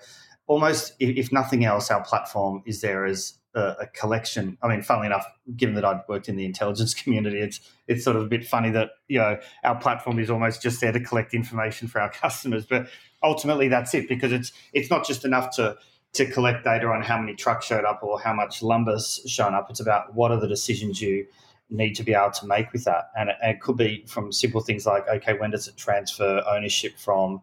almost, 0.48 0.94
if 1.00 1.32
nothing 1.32 1.66
else, 1.66 1.90
our 1.90 2.04
platform 2.04 2.64
is 2.66 2.82
there 2.82 3.06
as 3.06 3.36
a, 3.56 3.76
a, 3.82 3.88
collection. 3.88 4.58
I 4.62 4.68
mean, 4.68 4.82
funnily 4.82 5.08
enough, 5.08 5.26
given 5.56 5.76
that 5.76 5.86
I've 5.86 6.02
worked 6.08 6.30
in 6.30 6.36
the 6.36 6.46
intelligence 6.46 6.94
community, 7.04 7.40
it's 7.40 7.60
it's 7.88 8.04
sort 8.04 8.16
of 8.16 8.24
a 8.24 8.28
bit 8.28 8.46
funny 8.46 8.70
that 8.72 8.92
you 9.08 9.20
know 9.20 9.40
our 9.64 9.76
platform 9.76 10.20
is 10.20 10.30
almost 10.30 10.62
just 10.62 10.82
there 10.82 10.92
to 10.92 11.00
collect 11.00 11.34
information 11.34 11.88
for 11.88 12.02
our 12.02 12.10
customers. 12.24 12.66
But 12.66 12.88
ultimately, 13.24 13.68
that's 13.68 13.94
it 13.94 14.08
because 14.08 14.32
it's 14.32 14.52
it's 14.74 14.90
not 14.90 15.06
just 15.06 15.26
enough 15.26 15.56
to 15.56 15.78
to 16.14 16.26
collect 16.26 16.66
data 16.66 16.88
on 16.88 17.02
how 17.02 17.18
many 17.18 17.36
trucks 17.36 17.66
showed 17.66 17.86
up 17.86 18.02
or 18.04 18.20
how 18.20 18.34
much 18.34 18.62
lumber's 18.62 19.22
shown 19.28 19.54
up. 19.54 19.70
It's 19.70 19.80
about 19.80 20.14
what 20.14 20.32
are 20.32 20.40
the 20.40 20.48
decisions 20.48 21.02
you 21.02 21.26
need 21.72 21.96
to 21.96 22.04
be 22.04 22.14
able 22.14 22.32
to 22.32 22.46
make 22.46 22.72
with 22.74 22.84
that. 22.84 23.06
And 23.18 23.30
it, 23.30 23.38
and 23.42 23.56
it 23.56 23.62
could 23.62 23.78
be 23.78 24.06
from 24.08 24.32
simple 24.32 24.62
things 24.62 24.86
like, 24.86 25.08
okay, 25.08 25.34
when 25.34 25.52
does 25.52 25.68
it 25.68 25.78
transfer 25.78 26.44
ownership 26.48 26.98
from 26.98 27.42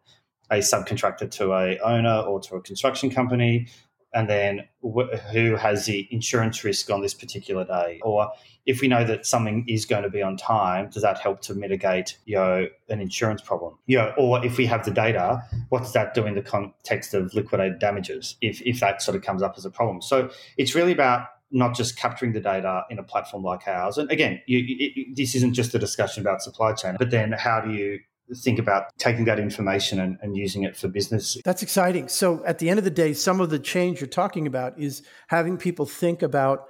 a 0.50 0.58
subcontractor 0.58 1.30
to 1.30 1.52
a 1.52 1.78
owner 1.78 2.20
or 2.20 2.40
to 2.40 2.56
a 2.56 2.60
construction 2.60 3.10
company? 3.10 3.68
And 4.14 4.28
then 4.28 4.66
wh- 4.82 5.14
who 5.32 5.56
has 5.56 5.86
the 5.86 6.08
insurance 6.10 6.64
risk 6.64 6.90
on 6.90 7.02
this 7.02 7.12
particular 7.12 7.64
day? 7.64 8.00
Or 8.02 8.30
if 8.64 8.80
we 8.80 8.88
know 8.88 9.04
that 9.04 9.26
something 9.26 9.64
is 9.68 9.84
going 9.84 10.02
to 10.02 10.10
be 10.10 10.22
on 10.22 10.36
time, 10.36 10.88
does 10.90 11.02
that 11.02 11.18
help 11.18 11.40
to 11.42 11.54
mitigate, 11.54 12.16
you 12.24 12.36
know, 12.36 12.68
an 12.88 13.00
insurance 13.00 13.42
problem? 13.42 13.78
You 13.86 13.98
know, 13.98 14.14
or 14.16 14.44
if 14.44 14.56
we 14.56 14.66
have 14.66 14.84
the 14.84 14.90
data, 14.90 15.42
what 15.68 15.80
does 15.80 15.92
that 15.92 16.14
do 16.14 16.26
in 16.26 16.34
the 16.34 16.42
context 16.42 17.12
of 17.12 17.34
liquidated 17.34 17.78
damages 17.78 18.36
if, 18.40 18.62
if 18.62 18.80
that 18.80 19.02
sort 19.02 19.16
of 19.16 19.22
comes 19.22 19.42
up 19.42 19.54
as 19.58 19.66
a 19.66 19.70
problem? 19.70 20.00
So 20.00 20.30
it's 20.56 20.74
really 20.74 20.92
about 20.92 21.26
not 21.50 21.74
just 21.74 21.96
capturing 21.96 22.32
the 22.32 22.40
data 22.40 22.82
in 22.90 22.98
a 22.98 23.02
platform 23.02 23.42
like 23.42 23.66
ours. 23.66 23.98
And 23.98 24.10
again, 24.10 24.40
you, 24.46 24.64
it, 24.66 25.16
this 25.16 25.34
isn't 25.34 25.54
just 25.54 25.74
a 25.74 25.78
discussion 25.78 26.20
about 26.20 26.42
supply 26.42 26.72
chain, 26.74 26.96
but 26.98 27.10
then 27.10 27.32
how 27.32 27.60
do 27.60 27.72
you 27.72 28.00
think 28.36 28.58
about 28.58 28.84
taking 28.98 29.24
that 29.24 29.38
information 29.38 29.98
and, 29.98 30.18
and, 30.20 30.36
using 30.36 30.62
it 30.62 30.76
for 30.76 30.86
business. 30.86 31.38
That's 31.46 31.62
exciting. 31.62 32.08
So, 32.08 32.44
at 32.44 32.58
the 32.58 32.68
end 32.68 32.78
of 32.78 32.84
the 32.84 32.90
day, 32.90 33.14
some 33.14 33.40
of 33.40 33.48
the 33.48 33.58
change 33.58 34.02
you're 34.02 34.06
talking 34.08 34.46
about 34.46 34.78
is 34.78 35.02
having 35.28 35.56
people 35.56 35.86
think 35.86 36.22
about 36.22 36.66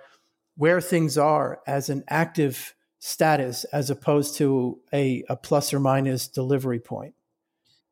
where 0.57 0.81
things 0.81 1.19
are 1.19 1.61
as 1.67 1.89
an 1.89 2.05
active 2.09 2.75
status 3.01 3.65
as 3.65 3.91
opposed 3.91 4.37
to 4.37 4.79
a, 4.93 5.25
a 5.29 5.37
plus 5.37 5.73
or 5.73 5.81
minus 5.81 6.29
delivery 6.29 6.81
point 6.81 7.15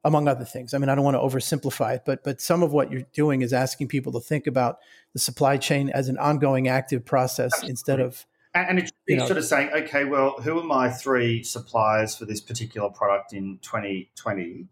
among 0.07 0.29
other 0.29 0.45
things. 0.45 0.73
I 0.73 0.79
mean, 0.79 0.89
I 0.89 0.95
don't 0.95 1.05
want 1.05 1.17
to 1.17 1.21
oversimplify 1.21 1.97
it, 1.97 2.03
but 2.07 2.23
but 2.23 2.41
some 2.41 2.63
of 2.63 2.73
what 2.73 2.93
you're 2.93 3.07
doing 3.13 3.43
is 3.43 3.53
asking 3.53 3.89
people 3.89 4.13
to 4.13 4.21
think 4.21 4.47
about 4.47 4.79
the 5.13 5.19
supply 5.19 5.57
chain 5.57 5.91
as 5.91 6.09
an 6.09 6.17
ongoing 6.17 6.69
active 6.69 7.05
process 7.05 7.53
Absolutely. 7.53 7.71
instead 7.71 8.01
of 8.01 8.25
and 8.55 8.79
it's 8.79 8.93
know, 9.09 9.27
sort 9.27 9.37
of 9.37 9.45
saying, 9.45 9.69
okay, 9.71 10.05
well, 10.05 10.41
who 10.41 10.59
are 10.59 10.65
my 10.65 10.89
three 10.89 11.43
suppliers 11.43 12.17
for 12.17 12.25
this 12.25 12.41
particular 12.41 12.89
product 12.89 13.35
in 13.35 13.59
2020, 13.61 14.67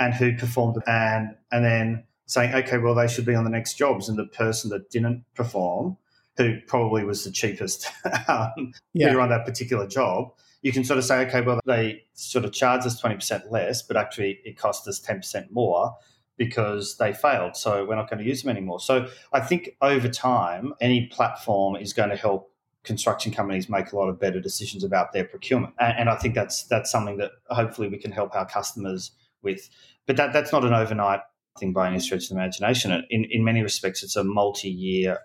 and 0.00 0.14
who 0.14 0.36
performed, 0.36 0.82
and 0.86 1.36
and 1.52 1.64
then 1.64 2.04
saying, 2.26 2.54
okay, 2.54 2.78
well, 2.78 2.94
they 2.94 3.06
should 3.08 3.26
be 3.26 3.34
on 3.34 3.44
the 3.44 3.50
next 3.50 3.74
jobs, 3.74 4.08
and 4.08 4.18
the 4.18 4.26
person 4.26 4.70
that 4.70 4.90
didn't 4.90 5.24
perform, 5.34 5.98
who 6.38 6.58
probably 6.66 7.04
was 7.04 7.24
the 7.24 7.30
cheapest 7.30 7.86
um, 8.28 8.72
yeah. 8.94 9.14
on 9.14 9.28
that 9.28 9.44
particular 9.44 9.86
job, 9.86 10.32
you 10.62 10.72
can 10.72 10.84
sort 10.84 10.98
of 10.98 11.04
say, 11.04 11.26
okay, 11.26 11.40
well, 11.40 11.60
they 11.66 12.04
sort 12.14 12.44
of 12.44 12.52
charged 12.52 12.86
us 12.86 13.00
20% 13.00 13.50
less, 13.50 13.82
but 13.82 13.96
actually 13.96 14.40
it 14.44 14.58
cost 14.58 14.88
us 14.88 15.00
10% 15.00 15.50
more 15.50 15.94
because 16.36 16.96
they 16.96 17.12
failed. 17.12 17.56
So 17.56 17.84
we're 17.84 17.96
not 17.96 18.08
going 18.08 18.22
to 18.22 18.28
use 18.28 18.42
them 18.42 18.50
anymore. 18.50 18.80
So 18.80 19.08
I 19.32 19.40
think 19.40 19.70
over 19.82 20.08
time, 20.08 20.74
any 20.80 21.06
platform 21.06 21.76
is 21.76 21.92
going 21.92 22.10
to 22.10 22.16
help 22.16 22.52
construction 22.84 23.32
companies 23.32 23.68
make 23.68 23.92
a 23.92 23.96
lot 23.96 24.08
of 24.08 24.18
better 24.18 24.40
decisions 24.40 24.84
about 24.84 25.12
their 25.12 25.24
procurement. 25.24 25.74
And, 25.78 25.98
and 26.00 26.08
I 26.08 26.16
think 26.16 26.34
that's 26.34 26.62
that's 26.64 26.90
something 26.90 27.18
that 27.18 27.32
hopefully 27.50 27.88
we 27.88 27.98
can 27.98 28.12
help 28.12 28.34
our 28.34 28.46
customers 28.46 29.10
with. 29.42 29.68
But 30.06 30.16
that, 30.16 30.32
that's 30.32 30.52
not 30.52 30.64
an 30.64 30.72
overnight 30.72 31.20
thing 31.58 31.72
by 31.72 31.88
any 31.88 31.98
stretch 31.98 32.24
of 32.24 32.28
the 32.30 32.34
imagination. 32.36 33.04
In, 33.10 33.24
in 33.24 33.44
many 33.44 33.62
respects, 33.62 34.02
it's 34.02 34.16
a 34.16 34.24
multi-year 34.24 35.18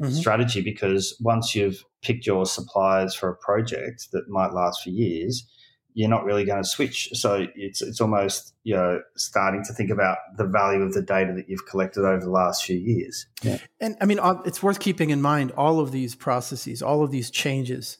mm-hmm. 0.00 0.12
strategy 0.12 0.60
because 0.60 1.16
once 1.20 1.54
you've 1.54 1.84
picked 2.02 2.26
your 2.26 2.46
suppliers 2.46 3.14
for 3.14 3.28
a 3.28 3.36
project 3.36 4.08
that 4.12 4.28
might 4.28 4.52
last 4.52 4.82
for 4.82 4.90
years, 4.90 5.46
you're 5.94 6.10
not 6.10 6.24
really 6.24 6.44
going 6.44 6.62
to 6.62 6.68
switch. 6.68 7.08
So 7.14 7.46
it's 7.54 7.80
it's 7.80 8.02
almost 8.02 8.54
you 8.64 8.74
know 8.74 9.00
starting 9.16 9.64
to 9.64 9.72
think 9.72 9.90
about 9.90 10.18
the 10.36 10.44
value 10.44 10.82
of 10.82 10.92
the 10.92 11.00
data 11.00 11.32
that 11.34 11.48
you've 11.48 11.66
collected 11.66 12.04
over 12.04 12.20
the 12.20 12.30
last 12.30 12.64
few 12.64 12.76
years. 12.76 13.26
Yeah. 13.42 13.58
And 13.80 13.96
I 14.00 14.04
mean, 14.04 14.20
it's 14.44 14.62
worth 14.62 14.78
keeping 14.78 15.08
in 15.08 15.22
mind 15.22 15.52
all 15.52 15.80
of 15.80 15.92
these 15.92 16.14
processes, 16.14 16.82
all 16.82 17.02
of 17.02 17.10
these 17.10 17.30
changes. 17.30 17.96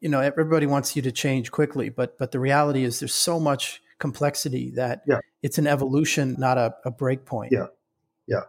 You 0.00 0.08
know, 0.08 0.20
everybody 0.20 0.66
wants 0.66 0.96
you 0.96 1.02
to 1.02 1.12
change 1.12 1.52
quickly, 1.52 1.88
but 1.88 2.18
but 2.18 2.32
the 2.32 2.40
reality 2.40 2.82
is 2.82 2.98
there's 2.98 3.14
so 3.14 3.38
much 3.38 3.80
complexity 4.00 4.72
that 4.72 5.02
yeah. 5.06 5.20
it's 5.42 5.58
an 5.58 5.68
evolution, 5.68 6.34
not 6.36 6.58
a, 6.58 6.74
a 6.84 6.90
break 6.90 7.24
point. 7.26 7.52
Yeah. 7.52 7.66
Yeah. 8.26 8.42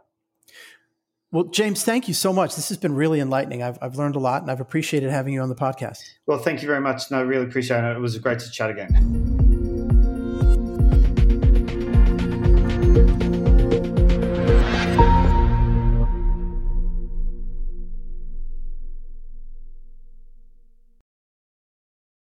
Well, 1.31 1.45
James, 1.45 1.83
thank 1.83 2.09
you 2.09 2.13
so 2.13 2.33
much. 2.33 2.57
This 2.57 2.67
has 2.67 2.77
been 2.77 2.93
really 2.93 3.21
enlightening. 3.21 3.63
I've, 3.63 3.77
I've 3.81 3.95
learned 3.95 4.17
a 4.17 4.19
lot 4.19 4.41
and 4.41 4.51
I've 4.51 4.59
appreciated 4.59 5.09
having 5.11 5.33
you 5.33 5.41
on 5.41 5.47
the 5.47 5.55
podcast. 5.55 5.99
Well, 6.25 6.39
thank 6.39 6.61
you 6.61 6.67
very 6.67 6.81
much. 6.81 7.09
No, 7.09 7.19
I 7.19 7.21
really 7.21 7.45
appreciate 7.45 7.85
it. 7.85 7.95
It 7.95 7.99
was 7.99 8.17
great 8.17 8.39
to 8.39 8.51
chat 8.51 8.69
again. 8.69 9.40